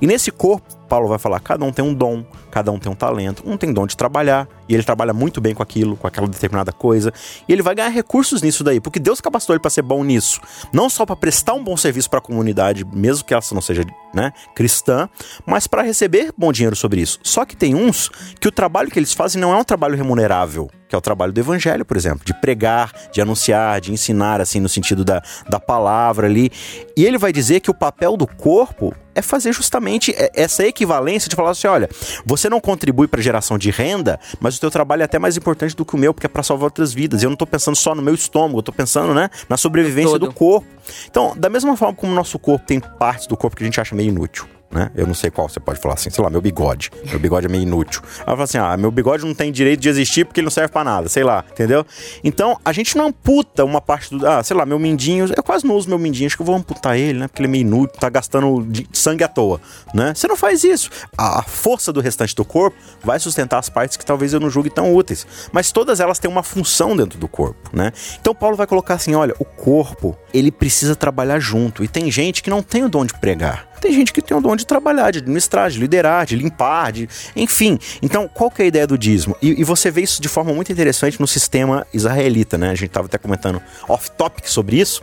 E 0.01 0.07
nesse 0.07 0.31
corpo, 0.31 0.76
Paulo 0.87 1.09
vai 1.09 1.19
falar, 1.19 1.41
cada 1.41 1.65
um 1.65 1.73
tem 1.73 1.85
um 1.85 1.93
dom, 1.93 2.25
cada 2.51 2.71
um 2.73 2.79
tem 2.79 2.91
um 2.91 2.95
talento, 2.95 3.43
um 3.45 3.57
tem 3.57 3.73
dom 3.73 3.87
de 3.87 3.97
trabalhar, 3.97 4.49
e 4.69 4.75
ele 4.75 4.83
trabalha 4.83 5.13
muito 5.13 5.41
bem 5.41 5.55
com 5.55 5.63
aquilo, 5.63 5.97
com 5.97 6.07
aquela 6.07 6.27
determinada 6.27 6.73
coisa, 6.73 7.13
e 7.49 7.53
ele 7.53 7.63
vai 7.63 7.75
ganhar 7.75 7.89
recursos 7.89 8.43
nisso 8.43 8.65
daí, 8.65 8.81
porque 8.81 8.99
Deus 8.99 9.21
capacitou 9.21 9.55
ele 9.55 9.61
para 9.61 9.71
ser 9.71 9.83
bom 9.83 10.03
nisso, 10.03 10.41
não 10.73 10.89
só 10.89 11.05
para 11.05 11.17
prestar 11.17 11.55
um 11.55 11.63
bom 11.63 11.77
serviço 11.77 12.09
para 12.09 12.19
a 12.19 12.23
comunidade, 12.23 12.85
mesmo 12.85 13.25
que 13.25 13.35
ela 13.35 13.43
não 13.53 13.61
seja, 13.61 13.85
né, 14.15 14.33
cristã, 14.55 15.09
mas 15.45 15.67
para 15.67 15.83
receber 15.83 16.33
bom 16.37 16.53
dinheiro 16.53 16.77
sobre 16.77 17.01
isso. 17.01 17.19
Só 17.23 17.45
que 17.45 17.57
tem 17.57 17.75
uns 17.75 18.09
que 18.41 18.49
o 18.49 18.53
trabalho 18.53 18.91
que 18.91 18.99
eles 18.99 19.13
fazem 19.13 19.41
não 19.41 19.53
é 19.53 19.57
um 19.57 19.65
trabalho 19.65 19.97
remunerável, 19.97 20.71
que 20.89 20.95
é 20.95 20.99
o 20.99 21.01
trabalho 21.01 21.33
do 21.33 21.41
evangelho, 21.41 21.85
por 21.85 21.97
exemplo, 21.97 22.25
de 22.25 22.33
pregar, 22.35 22.93
de 23.13 23.21
anunciar, 23.21 23.81
de 23.81 23.93
ensinar, 23.93 24.41
assim, 24.41 24.61
no 24.61 24.69
sentido 24.69 25.05
da, 25.05 25.23
da 25.49 25.59
palavra 25.59 26.27
ali. 26.27 26.51
E 26.97 27.05
ele 27.05 27.19
vai 27.19 27.33
dizer 27.33 27.61
que 27.61 27.71
o 27.71 27.75
papel 27.75 28.17
do 28.17 28.27
corpo 28.27 28.95
é 29.15 29.23
fazer 29.23 29.53
justamente 29.53 30.15
essa 30.35 30.65
equivalência 30.65 31.29
de 31.29 31.35
falar 31.35 31.51
assim: 31.51 31.67
olha, 31.67 31.89
você 32.25 32.49
não 32.49 32.61
contribui 32.61 33.09
para 33.09 33.23
geração 33.23 33.57
de 33.57 33.71
renda, 33.71 34.21
mas 34.41 34.57
o 34.57 34.61
teu 34.61 34.71
trabalho 34.71 35.03
é 35.03 35.05
até 35.05 35.19
mais 35.19 35.37
importante 35.37 35.75
do 35.75 35.85
que 35.85 35.95
o 35.95 35.99
meu, 35.99 36.13
porque 36.13 36.27
é 36.27 36.29
para 36.29 36.43
salvar 36.43 36.65
outras 36.65 36.93
vidas. 36.93 37.23
E 37.23 37.25
eu 37.25 37.31
não 37.31 37.35
estou 37.35 37.47
pensando 37.47 37.77
só 37.77 37.95
no 37.95 38.03
meu 38.03 38.15
estômago, 38.15 38.59
eu 38.59 38.61
estou 38.61 38.75
pensando, 38.75 39.15
né, 39.15 39.31
na 39.49 39.57
sobrevivência 39.57 40.19
do 40.19 40.33
corpo. 40.33 40.67
Então, 41.11 41.35
da 41.37 41.49
mesma 41.49 41.77
forma 41.77 41.95
como 41.95 42.13
o 42.13 42.15
nosso 42.15 42.39
corpo 42.39 42.67
tem 42.67 42.79
partes 42.79 43.27
do 43.27 43.37
corpo 43.37 43.57
que 43.57 43.63
a 43.63 43.67
gente 43.67 43.81
acha 43.81 43.95
meio 43.95 44.11
inútil. 44.11 44.47
Né? 44.71 44.91
Eu 44.97 45.07
não 45.07 45.15
sei 45.15 45.31
qual 45.31 45.49
você 45.49 45.61
pode 45.61 45.81
falar 45.81 45.95
assim, 45.95 46.11
sei 46.11 46.23
lá, 46.23 46.29
meu 46.29 46.41
bigode. 46.41 46.91
Meu 47.09 47.19
bigode 47.19 47.47
é 47.47 47.49
meio 47.49 47.63
inútil. 47.63 48.03
Aí 48.21 48.25
fala 48.27 48.43
assim: 48.43 48.59
ah, 48.59 48.77
meu 48.77 48.91
bigode 48.91 49.25
não 49.25 49.35
tem 49.35 49.53
direito 49.53 49.81
de 49.81 49.89
existir 49.89 50.25
porque 50.25 50.41
ele 50.41 50.47
não 50.47 50.51
serve 50.51 50.73
pra 50.73 50.83
nada, 50.83 51.09
sei 51.09 51.23
lá, 51.23 51.45
entendeu? 51.51 51.87
Então, 52.25 52.59
a 52.65 52.73
gente 52.73 52.97
não 52.97 53.07
amputa 53.07 53.65
uma 53.65 53.81
parte 53.81 54.17
do. 54.17 54.27
Ah, 54.27 54.43
sei 54.43 54.57
lá, 54.57 54.67
meu 54.67 54.79
mindinho. 54.79 55.27
Eu 55.35 55.43
quase 55.43 55.65
não 55.65 55.77
uso 55.77 55.89
meu 55.89 55.99
mindinho, 55.99 56.27
acho 56.27 56.37
que 56.37 56.43
eu 56.43 56.47
vou 56.47 56.57
amputar 56.57 56.97
ele, 56.97 57.19
né? 57.19 57.29
Porque 57.29 57.41
ele 57.41 57.49
é 57.49 57.51
meio 57.51 57.63
inútil, 57.63 57.99
tá 57.99 58.09
gastando 58.09 58.67
sangue 58.93 59.23
à 59.23 59.29
toa, 59.29 59.61
né? 59.95 60.13
Você 60.15 60.27
não 60.27 60.37
faz 60.37 60.65
isso. 60.65 60.91
A 61.17 61.43
força 61.43 61.93
do 61.93 62.01
restante 62.01 62.35
do 62.35 62.45
corpo 62.45 62.77
vai 63.05 63.21
sustentar 63.21 63.59
as 63.59 63.69
partes 63.69 63.97
que 63.97 64.05
talvez 64.05 64.33
eu 64.33 64.41
não 64.41 64.51
julgue 64.51 64.71
tão 64.71 64.95
úteis. 64.95 65.27
Mas 65.53 65.71
todas 65.71 66.01
elas 66.01 66.19
têm 66.19 66.31
uma 66.31 66.43
função 66.43 66.97
dentro 66.97 67.19
do 67.19 67.29
corpo, 67.29 67.71
né? 67.73 67.93
Então, 68.21 68.35
Paulo 68.35 68.57
vai 68.57 68.67
colocar 68.67 68.95
assim: 68.95 69.15
olha, 69.15 69.35
o 69.39 69.45
corpo, 69.45 70.17
ele 70.35 70.51
precisa 70.51 70.97
trabalhar 70.97 71.39
junto. 71.39 71.85
E 71.85 71.89
tem 71.89 72.11
gente 72.11 72.43
que 72.43 72.51
não 72.51 72.63
tem 72.63 72.85
o 72.85 72.89
dom 72.89 73.07
de 73.07 73.15
pregar. 73.15 73.76
Tem 73.81 73.93
gente 73.93 74.13
que 74.13 74.23
tem 74.23 74.37
o 74.37 74.41
dom 74.41 74.57
de 74.57 74.67
trabalhar, 74.67 75.11
de 75.11 75.19
administrar, 75.19 75.71
de 75.71 75.79
liderar, 75.79 76.27
de 76.27 76.37
limpar, 76.37 76.93
de. 76.93 77.09
Enfim. 77.35 77.79
Então, 78.03 78.29
qual 78.33 78.51
que 78.51 78.63
é 78.63 78.65
a 78.65 78.69
ideia 78.69 78.87
do 78.87 78.97
dízimo? 78.97 79.37
E, 79.41 79.61
e 79.61 79.65
você 79.65 79.91
vê 79.91 80.03
isso 80.03 80.21
de 80.21 80.29
forma 80.29 80.53
muito 80.53 80.73
interessante 80.73 81.21
no 81.21 81.27
sistema 81.27 81.87
israelita, 81.93 82.57
né? 82.57 82.71
A 82.71 82.75
gente 82.75 82.89
estava 82.89 83.07
até 83.07 83.19
comentando 83.19 83.61
off-topic 83.89 84.49
sobre 84.49 84.79
isso, 84.79 85.03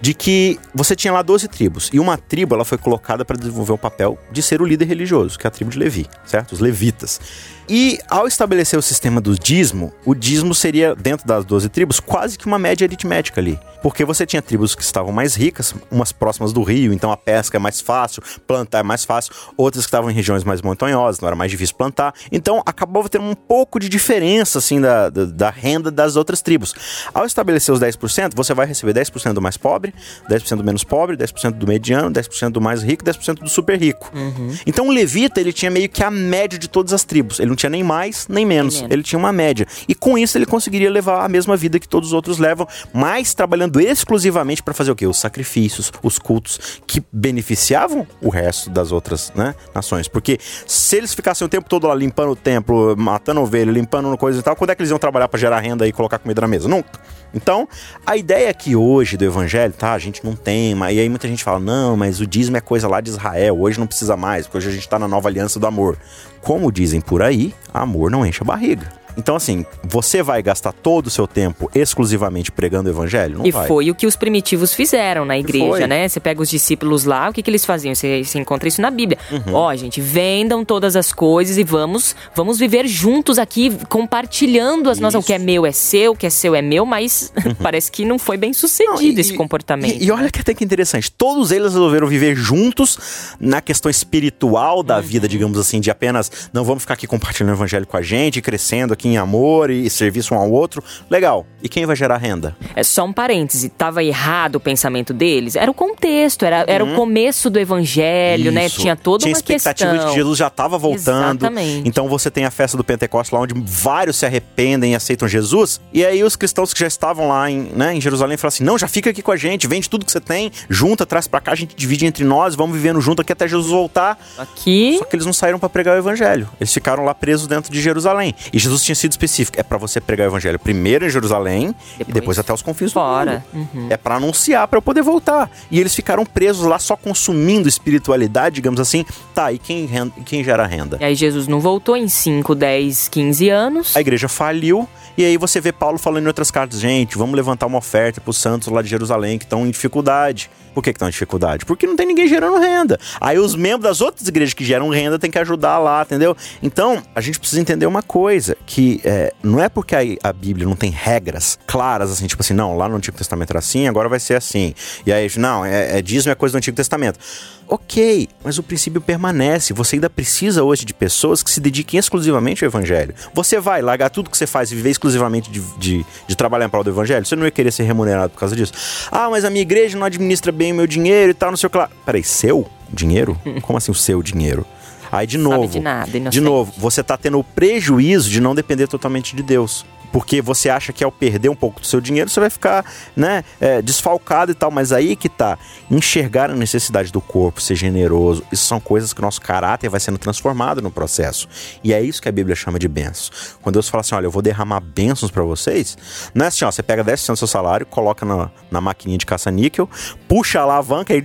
de 0.00 0.14
que 0.14 0.58
você 0.74 0.96
tinha 0.96 1.12
lá 1.12 1.22
12 1.22 1.48
tribos. 1.48 1.90
E 1.92 2.00
uma 2.00 2.16
tribo 2.16 2.54
ela 2.54 2.64
foi 2.64 2.78
colocada 2.78 3.24
para 3.24 3.36
desenvolver 3.36 3.72
o 3.72 3.78
papel 3.78 4.18
de 4.30 4.42
ser 4.42 4.60
o 4.60 4.64
líder 4.64 4.86
religioso, 4.86 5.38
que 5.38 5.46
é 5.46 5.48
a 5.48 5.50
tribo 5.50 5.70
de 5.70 5.78
Levi, 5.78 6.06
certo? 6.24 6.52
Os 6.52 6.60
levitas. 6.60 7.20
E 7.68 7.98
ao 8.08 8.26
estabelecer 8.26 8.78
o 8.78 8.82
sistema 8.82 9.20
do 9.20 9.38
dízimo, 9.38 9.92
o 10.04 10.14
dízimo 10.14 10.54
seria, 10.54 10.94
dentro 10.94 11.26
das 11.26 11.44
12 11.44 11.68
tribos, 11.68 12.00
quase 12.00 12.38
que 12.38 12.46
uma 12.46 12.58
média 12.58 12.84
aritmética 12.84 13.40
ali. 13.40 13.58
Porque 13.82 14.04
você 14.04 14.24
tinha 14.24 14.40
tribos 14.40 14.74
que 14.74 14.82
estavam 14.82 15.12
mais 15.12 15.34
ricas, 15.34 15.74
umas 15.90 16.10
próximas 16.10 16.52
do 16.52 16.62
rio, 16.62 16.92
então 16.92 17.12
a 17.12 17.16
pesca 17.16 17.58
é 17.58 17.60
mais 17.60 17.80
fácil, 17.80 18.22
plantar 18.46 18.78
é 18.78 18.82
mais 18.82 19.04
fácil, 19.04 19.34
outras 19.56 19.84
que 19.84 19.88
estavam 19.88 20.10
em 20.10 20.14
regiões 20.14 20.42
mais 20.42 20.62
montanhosas, 20.62 21.20
não 21.20 21.26
era 21.26 21.36
mais 21.36 21.50
difícil 21.50 21.74
plantar. 21.76 22.14
Então 22.32 22.62
acabava 22.64 23.08
tendo 23.08 23.24
um 23.24 23.34
pouco 23.34 23.78
de 23.78 23.88
diferença 23.88 24.58
assim 24.58 24.80
da, 24.80 25.10
da, 25.10 25.26
da 25.26 25.50
renda 25.50 25.90
das 25.90 26.16
outras 26.16 26.40
tribos. 26.40 26.74
Ao 27.12 27.26
estabelecer 27.26 27.74
os 27.74 27.80
10%, 27.80 28.32
você 28.34 28.54
vai 28.54 28.66
receber 28.66 28.94
10% 28.94 29.34
do 29.34 29.42
mais 29.42 29.56
pobre, 29.56 29.92
10% 30.30 30.56
do 30.56 30.64
menos 30.64 30.84
pobre, 30.84 31.16
10% 31.16 31.52
do 31.52 31.66
mediano, 31.66 32.10
10% 32.10 32.50
do 32.50 32.60
mais 32.60 32.82
rico, 32.82 33.04
10% 33.04 33.40
do 33.40 33.48
super 33.48 33.78
rico. 33.78 34.10
Uhum. 34.14 34.56
Então 34.66 34.88
o 34.88 34.92
levita, 34.92 35.40
ele 35.40 35.52
tinha 35.52 35.70
meio 35.70 35.88
que 35.88 36.02
a 36.02 36.10
média 36.10 36.58
de 36.58 36.68
todas 36.68 36.92
as 36.92 37.04
tribos. 37.04 37.38
Ele 37.38 37.53
não 37.54 37.56
tinha 37.56 37.70
nem 37.70 37.82
mais 37.82 38.26
nem 38.28 38.44
menos. 38.44 38.74
nem 38.74 38.82
menos. 38.82 38.92
Ele 38.92 39.02
tinha 39.02 39.18
uma 39.18 39.32
média. 39.32 39.66
E 39.88 39.94
com 39.94 40.18
isso 40.18 40.36
ele 40.36 40.46
conseguiria 40.46 40.90
levar 40.90 41.24
a 41.24 41.28
mesma 41.28 41.56
vida 41.56 41.78
que 41.78 41.88
todos 41.88 42.08
os 42.08 42.12
outros 42.12 42.38
levam, 42.38 42.66
mas 42.92 43.32
trabalhando 43.32 43.80
exclusivamente 43.80 44.62
para 44.62 44.74
fazer 44.74 44.90
o 44.90 44.96
quê? 44.96 45.06
Os 45.06 45.18
sacrifícios, 45.18 45.92
os 46.02 46.18
cultos 46.18 46.80
que 46.86 47.02
beneficiavam 47.12 48.06
o 48.20 48.28
resto 48.28 48.68
das 48.70 48.92
outras 48.92 49.32
né, 49.34 49.54
nações. 49.74 50.08
Porque 50.08 50.38
se 50.66 50.96
eles 50.96 51.14
ficassem 51.14 51.44
o 51.44 51.48
tempo 51.48 51.68
todo 51.68 51.86
lá 51.86 51.94
limpando 51.94 52.32
o 52.32 52.36
templo, 52.36 52.96
matando 52.96 53.40
ovelha, 53.40 53.70
limpando 53.70 54.16
coisas 54.18 54.40
e 54.40 54.44
tal, 54.44 54.56
quando 54.56 54.70
é 54.70 54.74
que 54.74 54.82
eles 54.82 54.90
iam 54.90 54.98
trabalhar 54.98 55.28
para 55.28 55.38
gerar 55.38 55.60
renda 55.60 55.86
e 55.86 55.92
colocar 55.92 56.18
comida 56.18 56.40
na 56.40 56.48
mesa? 56.48 56.68
Nunca. 56.68 57.00
Então, 57.34 57.68
a 58.06 58.16
ideia 58.16 58.48
aqui 58.48 58.76
hoje 58.76 59.16
do 59.16 59.24
evangelho, 59.24 59.72
tá? 59.72 59.92
A 59.92 59.98
gente 59.98 60.24
não 60.24 60.36
tem, 60.36 60.74
mas 60.74 60.96
e 60.96 61.00
aí 61.00 61.08
muita 61.08 61.26
gente 61.26 61.42
fala: 61.42 61.58
"Não, 61.58 61.96
mas 61.96 62.20
o 62.20 62.26
dízimo 62.26 62.56
é 62.56 62.60
coisa 62.60 62.86
lá 62.86 63.00
de 63.00 63.10
Israel, 63.10 63.60
hoje 63.60 63.78
não 63.78 63.86
precisa 63.86 64.16
mais, 64.16 64.46
porque 64.46 64.58
hoje 64.58 64.68
a 64.68 64.72
gente 64.72 64.88
tá 64.88 64.98
na 64.98 65.08
nova 65.08 65.28
aliança 65.28 65.58
do 65.58 65.66
amor". 65.66 65.98
Como 66.40 66.70
dizem 66.70 67.00
por 67.00 67.22
aí, 67.22 67.54
amor 67.72 68.10
não 68.10 68.24
enche 68.24 68.42
a 68.42 68.44
barriga. 68.44 69.03
Então, 69.16 69.36
assim, 69.36 69.64
você 69.82 70.22
vai 70.22 70.42
gastar 70.42 70.72
todo 70.72 71.06
o 71.06 71.10
seu 71.10 71.26
tempo 71.26 71.70
exclusivamente 71.74 72.50
pregando 72.50 72.88
o 72.88 72.92
evangelho? 72.92 73.38
Não 73.38 73.46
e 73.46 73.50
vai. 73.50 73.66
foi 73.66 73.90
o 73.90 73.94
que 73.94 74.06
os 74.06 74.16
primitivos 74.16 74.72
fizeram 74.72 75.24
na 75.24 75.38
igreja, 75.38 75.86
né? 75.86 76.08
Você 76.08 76.20
pega 76.20 76.42
os 76.42 76.48
discípulos 76.48 77.04
lá, 77.04 77.28
o 77.28 77.32
que, 77.32 77.42
que 77.42 77.50
eles 77.50 77.64
faziam? 77.64 77.94
Você, 77.94 78.24
você 78.24 78.38
encontra 78.38 78.68
isso 78.68 78.80
na 78.80 78.90
Bíblia. 78.90 79.18
Uhum. 79.30 79.54
Ó, 79.54 79.66
uhum. 79.66 79.72
oh, 79.72 79.76
gente, 79.76 80.00
vendam 80.00 80.64
todas 80.64 80.96
as 80.96 81.12
coisas 81.12 81.58
e 81.58 81.64
vamos 81.64 82.16
vamos 82.34 82.58
viver 82.58 82.86
juntos 82.86 83.38
aqui, 83.38 83.70
compartilhando 83.88 84.90
as 84.90 84.96
isso. 84.96 85.02
nossas. 85.02 85.22
O 85.22 85.26
que 85.26 85.32
é 85.32 85.38
meu 85.38 85.64
é 85.64 85.72
seu, 85.72 86.12
o 86.12 86.16
que 86.16 86.26
é 86.26 86.30
seu 86.30 86.54
é 86.54 86.62
meu, 86.62 86.84
mas 86.84 87.32
uhum. 87.44 87.54
parece 87.54 87.90
que 87.90 88.04
não 88.04 88.18
foi 88.18 88.36
bem 88.36 88.52
sucedido 88.52 88.94
não, 88.94 89.02
e, 89.02 89.20
esse 89.20 89.34
comportamento. 89.34 90.00
E, 90.00 90.06
e, 90.06 90.10
olha 90.10 90.30
que 90.30 90.40
até 90.40 90.54
que 90.54 90.64
interessante. 90.64 91.10
Todos 91.10 91.50
eles 91.50 91.72
resolveram 91.72 92.06
viver 92.06 92.34
juntos 92.34 92.98
na 93.38 93.60
questão 93.60 93.90
espiritual 93.90 94.82
da 94.82 94.96
uhum. 94.96 95.02
vida, 95.02 95.28
digamos 95.28 95.58
assim, 95.58 95.80
de 95.80 95.90
apenas 95.90 96.30
não 96.52 96.64
vamos 96.64 96.82
ficar 96.82 96.94
aqui 96.94 97.06
compartilhando 97.06 97.52
o 97.52 97.56
evangelho 97.56 97.86
com 97.86 97.96
a 97.96 98.02
gente, 98.02 98.40
crescendo 98.42 98.92
aqui 98.92 99.03
em 99.08 99.16
amor 99.16 99.70
e 99.70 99.88
serviço 99.90 100.34
um 100.34 100.38
ao 100.38 100.50
outro. 100.50 100.82
Legal. 101.10 101.46
E 101.62 101.68
quem 101.68 101.86
vai 101.86 101.96
gerar 101.96 102.18
renda? 102.18 102.56
É 102.76 102.82
só 102.82 103.04
um 103.04 103.12
parêntese. 103.12 103.68
Tava 103.68 104.04
errado 104.04 104.56
o 104.56 104.60
pensamento 104.60 105.14
deles? 105.14 105.56
Era 105.56 105.70
o 105.70 105.74
contexto, 105.74 106.44
era, 106.44 106.64
era 106.68 106.84
o 106.84 106.88
uhum. 106.88 106.94
começo 106.94 107.48
do 107.48 107.58
evangelho, 107.58 108.52
né? 108.52 108.66
Isso. 108.66 108.78
né? 108.78 108.82
Tinha 108.82 108.96
toda 108.96 109.22
Tinha 109.22 109.32
uma 109.32 109.38
expectativa 109.38 109.96
de 109.96 110.06
que 110.06 110.14
Jesus 110.14 110.38
já 110.38 110.48
estava 110.48 110.76
voltando. 110.76 111.42
Exatamente. 111.42 111.88
Então 111.88 112.08
você 112.08 112.30
tem 112.30 112.44
a 112.44 112.50
festa 112.50 112.76
do 112.76 112.84
Pentecostes 112.84 113.32
lá 113.32 113.40
onde 113.40 113.54
vários 113.64 114.16
se 114.16 114.26
arrependem 114.26 114.92
e 114.92 114.94
aceitam 114.94 115.26
Jesus. 115.26 115.80
E 115.92 116.04
aí 116.04 116.22
os 116.22 116.36
cristãos 116.36 116.72
que 116.72 116.80
já 116.80 116.86
estavam 116.86 117.28
lá 117.28 117.50
em, 117.50 117.70
né, 117.74 117.94
em 117.94 118.00
Jerusalém 118.00 118.36
falam 118.36 118.48
assim: 118.48 118.64
"Não, 118.64 118.78
já 118.78 118.88
fica 118.88 119.10
aqui 119.10 119.22
com 119.22 119.32
a 119.32 119.36
gente, 119.36 119.66
vende 119.66 119.88
tudo 119.88 120.04
que 120.04 120.12
você 120.12 120.20
tem, 120.20 120.50
junta, 120.68 121.06
traz 121.06 121.26
para 121.26 121.40
cá, 121.40 121.52
a 121.52 121.56
gente 121.56 121.74
divide 121.74 122.06
entre 122.06 122.24
nós, 122.24 122.54
vamos 122.54 122.76
vivendo 122.76 123.00
junto 123.00 123.22
aqui 123.22 123.32
até 123.32 123.48
Jesus 123.48 123.70
voltar". 123.70 124.18
Aqui. 124.36 124.96
Só 124.98 125.04
que 125.04 125.16
eles 125.16 125.26
não 125.26 125.32
saíram 125.32 125.58
para 125.58 125.68
pregar 125.68 125.96
o 125.96 125.98
evangelho. 125.98 126.48
Eles 126.60 126.72
ficaram 126.72 127.04
lá 127.04 127.14
presos 127.14 127.46
dentro 127.46 127.72
de 127.72 127.80
Jerusalém. 127.80 128.34
E 128.52 128.58
Jesus 128.58 128.82
tinha 128.82 128.93
sido 128.94 129.12
específico. 129.12 129.58
É 129.58 129.62
para 129.62 129.78
você 129.78 130.00
pregar 130.00 130.26
o 130.26 130.30
evangelho 130.30 130.58
primeiro 130.58 131.06
em 131.06 131.10
Jerusalém 131.10 131.74
depois, 131.98 132.08
e 132.08 132.12
depois 132.12 132.38
até 132.38 132.52
os 132.52 132.62
confins 132.62 132.92
fora. 132.92 133.44
do 133.52 133.58
mundo. 133.58 133.68
Uhum. 133.74 133.86
É 133.90 133.96
para 133.96 134.16
anunciar 134.16 134.66
para 134.68 134.78
eu 134.78 134.82
poder 134.82 135.02
voltar. 135.02 135.50
E 135.70 135.80
eles 135.80 135.94
ficaram 135.94 136.24
presos 136.24 136.66
lá 136.66 136.78
só 136.78 136.96
consumindo 136.96 137.68
espiritualidade, 137.68 138.56
digamos 138.56 138.80
assim. 138.80 139.04
Tá, 139.34 139.52
e 139.52 139.58
quem, 139.58 139.86
renda, 139.86 140.12
quem 140.24 140.42
gera 140.44 140.66
renda? 140.66 140.98
E 141.00 141.04
aí 141.04 141.14
Jesus 141.14 141.46
não 141.46 141.60
voltou 141.60 141.96
em 141.96 142.08
5, 142.08 142.54
10, 142.54 143.08
15 143.08 143.48
anos. 143.48 143.96
A 143.96 144.00
igreja 144.00 144.28
faliu. 144.28 144.88
E 145.16 145.24
aí 145.24 145.36
você 145.36 145.60
vê 145.60 145.70
Paulo 145.70 145.96
falando 145.96 146.24
em 146.24 146.26
outras 146.26 146.50
cartas, 146.50 146.80
gente, 146.80 147.16
vamos 147.16 147.36
levantar 147.36 147.66
uma 147.66 147.78
oferta 147.78 148.20
para 148.20 148.30
os 148.30 148.36
santos 148.36 148.66
lá 148.66 148.82
de 148.82 148.88
Jerusalém 148.88 149.38
que 149.38 149.44
estão 149.44 149.64
em 149.64 149.70
dificuldade. 149.70 150.50
Por 150.74 150.82
que 150.82 150.90
estão 150.90 151.06
em 151.06 151.10
dificuldade? 151.12 151.64
Porque 151.64 151.86
não 151.86 151.94
tem 151.94 152.04
ninguém 152.04 152.26
gerando 152.26 152.58
renda. 152.58 152.98
Aí 153.20 153.38
os 153.38 153.54
membros 153.54 153.84
das 153.84 154.00
outras 154.00 154.26
igrejas 154.26 154.54
que 154.54 154.64
geram 154.64 154.88
renda 154.88 155.16
têm 155.16 155.30
que 155.30 155.38
ajudar 155.38 155.78
lá, 155.78 156.02
entendeu? 156.02 156.36
Então, 156.60 157.00
a 157.14 157.20
gente 157.20 157.38
precisa 157.38 157.60
entender 157.60 157.86
uma 157.86 158.02
coisa, 158.02 158.56
que 158.66 158.83
é, 159.04 159.32
não 159.42 159.60
é 159.60 159.68
porque 159.68 159.94
a, 159.94 160.00
a, 160.28 160.32
Bíblia 160.32 160.66
não 160.66 160.76
tem 160.76 160.90
regras 160.90 161.58
claras, 161.66 162.10
assim, 162.10 162.26
tipo 162.26 162.42
assim, 162.42 162.54
não, 162.54 162.76
lá 162.76 162.88
no 162.88 162.96
Antigo 162.96 163.16
Testamento 163.16 163.50
era 163.50 163.58
assim, 163.58 163.86
agora 163.86 164.08
vai 164.08 164.18
ser 164.18 164.34
assim. 164.34 164.74
E 165.06 165.12
aí, 165.12 165.30
não, 165.36 165.64
é, 165.64 165.98
é 165.98 166.02
dízimo 166.02 166.32
é 166.32 166.34
coisa 166.34 166.52
do 166.52 166.58
Antigo 166.58 166.76
Testamento. 166.76 167.18
Ok, 167.66 168.28
mas 168.42 168.58
o 168.58 168.62
princípio 168.62 169.00
permanece. 169.00 169.72
Você 169.72 169.96
ainda 169.96 170.10
precisa 170.10 170.62
hoje 170.62 170.84
de 170.84 170.92
pessoas 170.92 171.42
que 171.42 171.50
se 171.50 171.60
dediquem 171.60 171.98
exclusivamente 171.98 172.64
ao 172.64 172.68
evangelho. 172.68 173.14
Você 173.32 173.58
vai 173.58 173.80
largar 173.80 174.10
tudo 174.10 174.28
que 174.28 174.36
você 174.36 174.46
faz 174.46 174.70
e 174.70 174.74
viver 174.74 174.90
exclusivamente 174.90 175.50
de, 175.50 175.60
de, 175.78 176.06
de 176.26 176.36
trabalhar 176.36 176.66
em 176.66 176.68
prol 176.68 176.84
do 176.84 176.90
evangelho? 176.90 177.24
Você 177.24 177.34
não 177.34 177.44
ia 177.44 177.50
querer 177.50 177.72
ser 177.72 177.84
remunerado 177.84 178.30
por 178.30 178.38
causa 178.38 178.54
disso? 178.54 178.72
Ah, 179.10 179.30
mas 179.30 179.44
a 179.44 179.50
minha 179.50 179.62
igreja 179.62 179.96
não 179.96 180.04
administra 180.04 180.52
bem 180.52 180.72
o 180.72 180.76
meu 180.76 180.86
dinheiro 180.86 181.30
e 181.30 181.34
tal, 181.34 181.50
não 181.50 181.56
sei 181.56 181.66
o 181.66 181.70
que 181.70 181.78
lá. 181.78 181.88
Peraí, 182.04 182.22
seu 182.22 182.68
dinheiro? 182.92 183.38
Como 183.62 183.78
assim 183.78 183.90
o 183.90 183.94
seu 183.94 184.22
dinheiro? 184.22 184.66
Aí 185.14 185.26
de 185.26 185.38
novo, 185.38 185.68
de, 185.68 185.80
nada, 185.80 186.20
de 186.20 186.40
novo, 186.40 186.72
você 186.76 187.00
está 187.00 187.16
tendo 187.16 187.38
o 187.38 187.44
prejuízo 187.44 188.28
de 188.28 188.40
não 188.40 188.54
depender 188.54 188.86
totalmente 188.86 189.36
de 189.36 189.42
Deus 189.42 189.84
porque 190.14 190.40
você 190.40 190.70
acha 190.70 190.92
que 190.92 191.02
ao 191.02 191.10
perder 191.10 191.48
um 191.48 191.56
pouco 191.56 191.80
do 191.80 191.86
seu 191.88 192.00
dinheiro 192.00 192.30
você 192.30 192.38
vai 192.38 192.48
ficar 192.48 192.84
né, 193.16 193.42
é, 193.60 193.82
desfalcado 193.82 194.52
e 194.52 194.54
tal, 194.54 194.70
mas 194.70 194.92
aí 194.92 195.16
que 195.16 195.28
tá. 195.28 195.58
Enxergar 195.90 196.52
a 196.52 196.54
necessidade 196.54 197.10
do 197.10 197.20
corpo, 197.20 197.60
ser 197.60 197.74
generoso, 197.74 198.44
isso 198.52 198.64
são 198.64 198.78
coisas 198.78 199.12
que 199.12 199.18
o 199.18 199.22
nosso 199.22 199.40
caráter 199.40 199.90
vai 199.90 199.98
sendo 199.98 200.16
transformado 200.16 200.80
no 200.80 200.88
processo. 200.88 201.48
E 201.82 201.92
é 201.92 202.00
isso 202.00 202.22
que 202.22 202.28
a 202.28 202.32
Bíblia 202.32 202.54
chama 202.54 202.78
de 202.78 202.86
bênçãos. 202.86 203.56
Quando 203.60 203.72
Deus 203.72 203.88
fala 203.88 204.02
assim: 204.02 204.14
olha, 204.14 204.26
eu 204.26 204.30
vou 204.30 204.40
derramar 204.40 204.78
bênçãos 204.78 205.32
para 205.32 205.42
vocês, 205.42 205.98
não 206.32 206.44
é 206.44 206.48
assim, 206.48 206.64
ó, 206.64 206.70
você 206.70 206.80
pega 206.80 207.04
10% 207.04 207.32
do 207.32 207.36
seu 207.36 207.48
salário, 207.48 207.84
coloca 207.84 208.24
na, 208.24 208.52
na 208.70 208.80
maquininha 208.80 209.18
de 209.18 209.26
caça-níquel, 209.26 209.90
puxa 210.28 210.60
a 210.60 210.62
alavanca 210.62 211.12
e. 211.12 211.22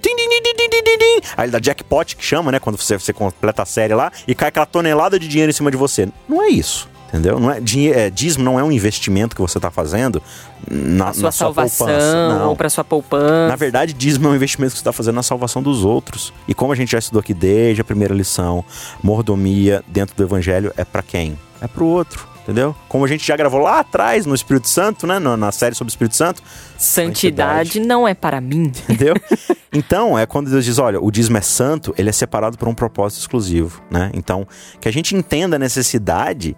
Aí 1.36 1.49
dá 1.49 1.60
jackpot, 1.60 2.15
que 2.15 2.23
chama, 2.23 2.51
né? 2.51 2.60
Quando 2.60 2.77
você, 2.77 2.97
você 2.97 3.13
completa 3.13 3.63
a 3.63 3.65
série 3.65 3.93
lá, 3.93 4.12
e 4.27 4.36
cai 4.36 4.49
aquela 4.49 4.65
tonelada 4.65 5.19
de 5.19 5.27
dinheiro 5.27 5.49
em 5.49 5.53
cima 5.53 5.71
de 5.71 5.77
você. 5.77 6.10
Não 6.27 6.41
é 6.41 6.49
isso. 6.49 6.88
Entendeu? 7.10 7.39
Não 7.39 7.51
é, 7.51 7.58
é, 7.58 8.10
dízimo 8.12 8.43
não 8.43 8.60
é 8.60 8.63
um 8.63 8.71
investimento 8.71 9.36
que 9.36 9.41
você 9.41 9.58
está 9.58 9.71
fazendo 9.71 10.21
na, 10.69 11.12
sua 11.12 11.23
na 11.23 11.32
salvação 11.32 11.88
sua 11.88 11.97
poupança. 11.97 12.45
ou 12.45 12.55
para 12.55 12.69
sua 12.69 12.84
poupança. 12.84 13.47
Na 13.47 13.55
verdade, 13.55 13.93
dízimo 13.93 14.27
é 14.27 14.32
um 14.32 14.36
investimento 14.36 14.73
que 14.73 14.77
você 14.77 14.82
está 14.82 14.93
fazendo 14.93 15.15
na 15.15 15.23
salvação 15.23 15.63
dos 15.63 15.84
outros. 15.84 16.32
E 16.47 16.53
como 16.53 16.71
a 16.71 16.75
gente 16.75 16.91
já 16.91 16.99
estudou 16.99 17.19
aqui 17.19 17.34
desde 17.34 17.82
a 17.82 17.84
primeira 17.84 18.13
lição, 18.13 18.63
mordomia 19.01 19.84
dentro 19.88 20.15
do 20.15 20.21
evangelho 20.21 20.71
é 20.77 20.86
para 20.86 21.01
quem? 21.01 21.38
É 21.60 21.67
para 21.67 21.84
o 21.84 21.88
outro 21.88 22.29
entendeu? 22.49 22.75
Como 22.88 23.05
a 23.05 23.07
gente 23.07 23.25
já 23.25 23.38
gravou 23.38 23.62
lá 23.62 23.79
atrás 23.79 24.25
no 24.25 24.33
Espírito 24.33 24.67
Santo, 24.67 25.05
né? 25.05 25.19
Na 25.19 25.51
série 25.51 25.75
sobre 25.75 25.89
o 25.89 25.93
Espírito 25.93 26.15
Santo. 26.15 26.41
Santidade, 26.77 27.69
santidade. 27.69 27.79
não 27.88 28.07
é 28.07 28.15
para 28.15 28.41
mim. 28.41 28.71
Entendeu? 28.89 29.13
então, 29.71 30.17
é 30.17 30.25
quando 30.25 30.49
Deus 30.49 30.65
diz: 30.65 30.79
olha, 30.79 30.99
o 30.99 31.12
dízimo 31.12 31.38
é 31.38 31.41
santo, 31.41 31.93
ele 31.95 32.09
é 32.09 32.12
separado 32.12 32.57
por 32.57 32.67
um 32.67 32.73
propósito 32.73 33.19
exclusivo, 33.19 33.83
né? 33.91 34.09
Então, 34.15 34.47
que 34.81 34.89
a 34.89 34.91
gente 34.91 35.15
entenda 35.15 35.57
a 35.57 35.59
necessidade 35.59 36.57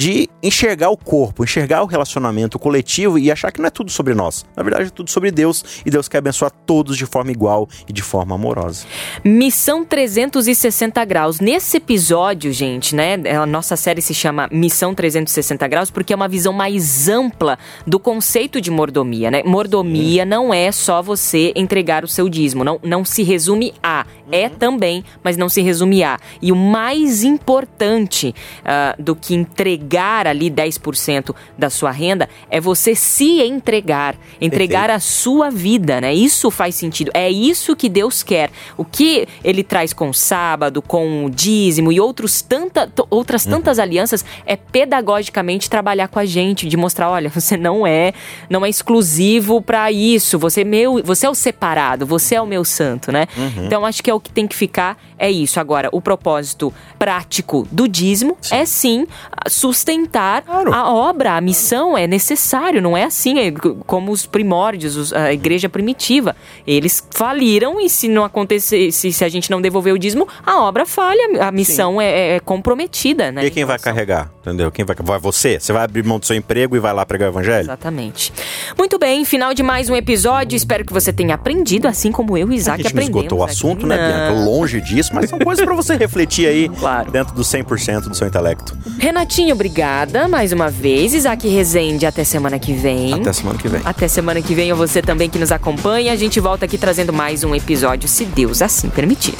de 0.00 0.30
enxergar 0.42 0.88
o 0.88 0.96
corpo, 0.96 1.44
enxergar 1.44 1.82
o 1.82 1.86
relacionamento 1.86 2.58
coletivo 2.58 3.18
e 3.18 3.30
achar 3.30 3.52
que 3.52 3.60
não 3.60 3.66
é 3.66 3.70
tudo 3.70 3.90
sobre 3.90 4.14
nós. 4.14 4.46
Na 4.56 4.62
verdade, 4.62 4.86
é 4.86 4.88
tudo 4.88 5.10
sobre 5.10 5.30
Deus 5.30 5.62
e 5.84 5.90
Deus 5.90 6.08
quer 6.08 6.16
abençoar 6.16 6.50
todos 6.64 6.96
de 6.96 7.04
forma 7.04 7.30
igual 7.30 7.68
e 7.86 7.92
de 7.92 8.00
forma 8.00 8.34
amorosa. 8.34 8.86
Missão 9.22 9.84
360 9.84 11.04
graus. 11.04 11.38
Nesse 11.38 11.76
episódio, 11.76 12.50
gente, 12.50 12.94
né? 12.94 13.16
A 13.30 13.44
nossa 13.44 13.76
série 13.76 14.00
se 14.00 14.14
chama 14.14 14.48
Missão 14.50 14.94
360 14.94 15.68
graus 15.68 15.90
porque 15.90 16.14
é 16.14 16.16
uma 16.16 16.28
visão 16.28 16.54
mais 16.54 17.06
ampla 17.06 17.58
do 17.86 18.00
conceito 18.00 18.58
de 18.58 18.70
mordomia, 18.70 19.30
né? 19.30 19.42
Mordomia 19.44 20.22
hum. 20.22 20.26
não 20.26 20.54
é 20.54 20.72
só 20.72 21.02
você 21.02 21.52
entregar 21.54 22.04
o 22.04 22.08
seu 22.08 22.26
dízimo, 22.26 22.64
não, 22.64 22.80
não 22.82 23.04
se 23.04 23.22
resume 23.22 23.74
a 23.82 24.06
É 24.32 24.48
também, 24.48 25.04
mas 25.22 25.36
não 25.36 25.48
se 25.48 25.62
resume 25.62 26.02
a. 26.02 26.18
E 26.40 26.52
o 26.52 26.56
mais 26.56 27.24
importante 27.24 28.34
uh, 28.60 29.02
do 29.02 29.14
que 29.14 29.34
entregar 29.34 30.26
ali 30.26 30.50
10% 30.50 31.34
da 31.56 31.70
sua 31.70 31.90
renda 31.90 32.28
é 32.50 32.60
você 32.60 32.94
se 32.94 33.40
entregar. 33.42 34.16
Entregar 34.40 34.88
Perfeito. 34.88 34.96
a 34.96 35.00
sua 35.00 35.50
vida, 35.50 36.00
né? 36.00 36.14
Isso 36.14 36.50
faz 36.50 36.74
sentido. 36.74 37.10
É 37.14 37.30
isso 37.30 37.76
que 37.76 37.88
Deus 37.88 38.22
quer. 38.22 38.50
O 38.76 38.84
que 38.84 39.26
ele 39.42 39.62
traz 39.62 39.92
com 39.92 40.10
o 40.10 40.14
sábado, 40.14 40.82
com 40.82 41.24
o 41.24 41.30
dízimo 41.30 41.92
e 41.92 42.00
outros 42.00 42.42
tanta, 42.42 42.90
outras 43.08 43.44
uhum. 43.44 43.52
tantas 43.52 43.78
uhum. 43.78 43.84
alianças 43.84 44.24
é 44.46 44.56
pedagogicamente 44.56 45.68
trabalhar 45.68 46.08
com 46.08 46.18
a 46.18 46.24
gente, 46.24 46.68
de 46.68 46.76
mostrar, 46.76 47.10
olha, 47.10 47.30
você 47.34 47.56
não 47.56 47.86
é, 47.86 48.12
não 48.48 48.64
é 48.64 48.68
exclusivo 48.68 49.60
para 49.60 49.90
isso. 49.90 50.38
Você 50.38 50.62
é 50.62 50.64
meu, 50.64 51.02
você 51.02 51.26
é 51.26 51.30
o 51.30 51.34
separado, 51.34 52.06
você 52.06 52.34
é 52.34 52.40
o 52.40 52.46
meu 52.46 52.64
santo, 52.64 53.10
né? 53.10 53.26
Uhum. 53.36 53.66
Então 53.66 53.86
acho 53.86 54.02
que 54.02 54.10
é 54.10 54.14
o 54.14 54.19
que 54.20 54.30
tem 54.30 54.46
que 54.46 54.54
ficar 54.54 54.98
é 55.18 55.30
isso. 55.30 55.60
Agora, 55.60 55.88
o 55.92 56.00
propósito 56.00 56.72
prático 56.98 57.66
do 57.70 57.88
dízimo 57.88 58.36
sim. 58.40 58.54
é 58.54 58.64
sim 58.64 59.06
sustentar 59.48 60.42
claro. 60.42 60.72
a 60.72 60.92
obra, 60.92 61.36
a 61.36 61.40
missão 61.40 61.96
é 61.96 62.06
necessário, 62.06 62.80
não 62.82 62.96
é 62.96 63.04
assim 63.04 63.38
é 63.38 63.52
como 63.86 64.12
os 64.12 64.26
primórdios, 64.26 65.12
a 65.12 65.32
igreja 65.32 65.68
primitiva. 65.68 66.36
Eles 66.66 67.06
faliram 67.10 67.80
e 67.80 67.88
se 67.88 68.08
não 68.08 68.24
acontecesse, 68.24 69.12
se 69.12 69.24
a 69.24 69.28
gente 69.28 69.50
não 69.50 69.60
devolver 69.60 69.92
o 69.92 69.98
dízimo, 69.98 70.26
a 70.44 70.62
obra 70.62 70.86
falha, 70.86 71.46
a 71.46 71.50
missão 71.50 72.00
é, 72.00 72.36
é, 72.36 72.40
comprometida, 72.40 73.30
né? 73.30 73.44
E 73.44 73.50
quem 73.50 73.64
vai 73.64 73.78
carregar, 73.78 74.30
entendeu? 74.40 74.70
Quem 74.70 74.84
vai, 74.84 74.96
vai 74.98 75.18
você? 75.18 75.58
Você 75.58 75.72
vai 75.72 75.84
abrir 75.84 76.04
mão 76.04 76.18
do 76.18 76.26
seu 76.26 76.36
emprego 76.36 76.76
e 76.76 76.78
vai 76.78 76.92
lá 76.92 77.04
pregar 77.04 77.28
o 77.28 77.32
evangelho? 77.32 77.64
Exatamente. 77.64 78.32
Muito 78.78 78.98
bem, 78.98 79.24
final 79.24 79.54
de 79.54 79.62
mais 79.62 79.88
um 79.88 79.96
episódio. 79.96 80.56
Espero 80.56 80.84
que 80.84 80.92
você 80.92 81.12
tenha 81.12 81.34
aprendido, 81.34 81.86
assim 81.86 82.12
como 82.12 82.36
eu 82.36 82.50
e 82.52 82.56
Isaac 82.56 82.80
aprendemos. 82.80 83.02
A 83.02 83.06
gente 83.06 83.16
esgotou 83.16 83.38
o 83.38 83.44
assunto, 83.44 83.86
aqui. 83.86 83.86
né, 83.86 84.09
Bianca? 84.12 84.44
Longe 84.44 84.80
disso, 84.80 85.10
mas 85.14 85.30
são 85.30 85.38
coisas 85.38 85.64
para 85.64 85.74
você 85.74 85.96
refletir 85.96 86.46
aí 86.46 86.68
claro. 86.78 87.10
dentro 87.10 87.34
do 87.34 87.42
100% 87.42 88.08
do 88.08 88.14
seu 88.14 88.26
intelecto. 88.26 88.76
Renatinho, 88.98 89.54
obrigada 89.54 90.28
mais 90.28 90.52
uma 90.52 90.68
vez. 90.68 91.14
Isaac 91.14 91.46
Rezende, 91.48 92.06
até 92.06 92.24
semana 92.24 92.58
que 92.58 92.72
vem. 92.72 93.14
Até 93.14 93.32
semana 93.32 93.58
que 93.58 93.68
vem. 93.68 93.80
Até 93.84 94.08
semana 94.08 94.42
que 94.42 94.54
vem, 94.54 94.70
a 94.70 94.74
você 94.74 95.02
também 95.02 95.28
que 95.28 95.38
nos 95.38 95.52
acompanha. 95.52 96.12
A 96.12 96.16
gente 96.16 96.40
volta 96.40 96.64
aqui 96.64 96.78
trazendo 96.78 97.12
mais 97.12 97.44
um 97.44 97.54
episódio, 97.54 98.08
se 98.08 98.24
Deus 98.24 98.62
assim 98.62 98.88
permitir. 98.88 99.34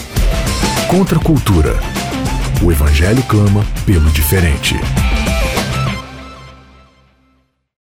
Contra 0.88 1.18
a 1.18 1.22
cultura. 1.22 1.78
O 2.62 2.70
Evangelho 2.70 3.22
clama 3.22 3.64
pelo 3.87 4.11
diferente. 4.11 4.76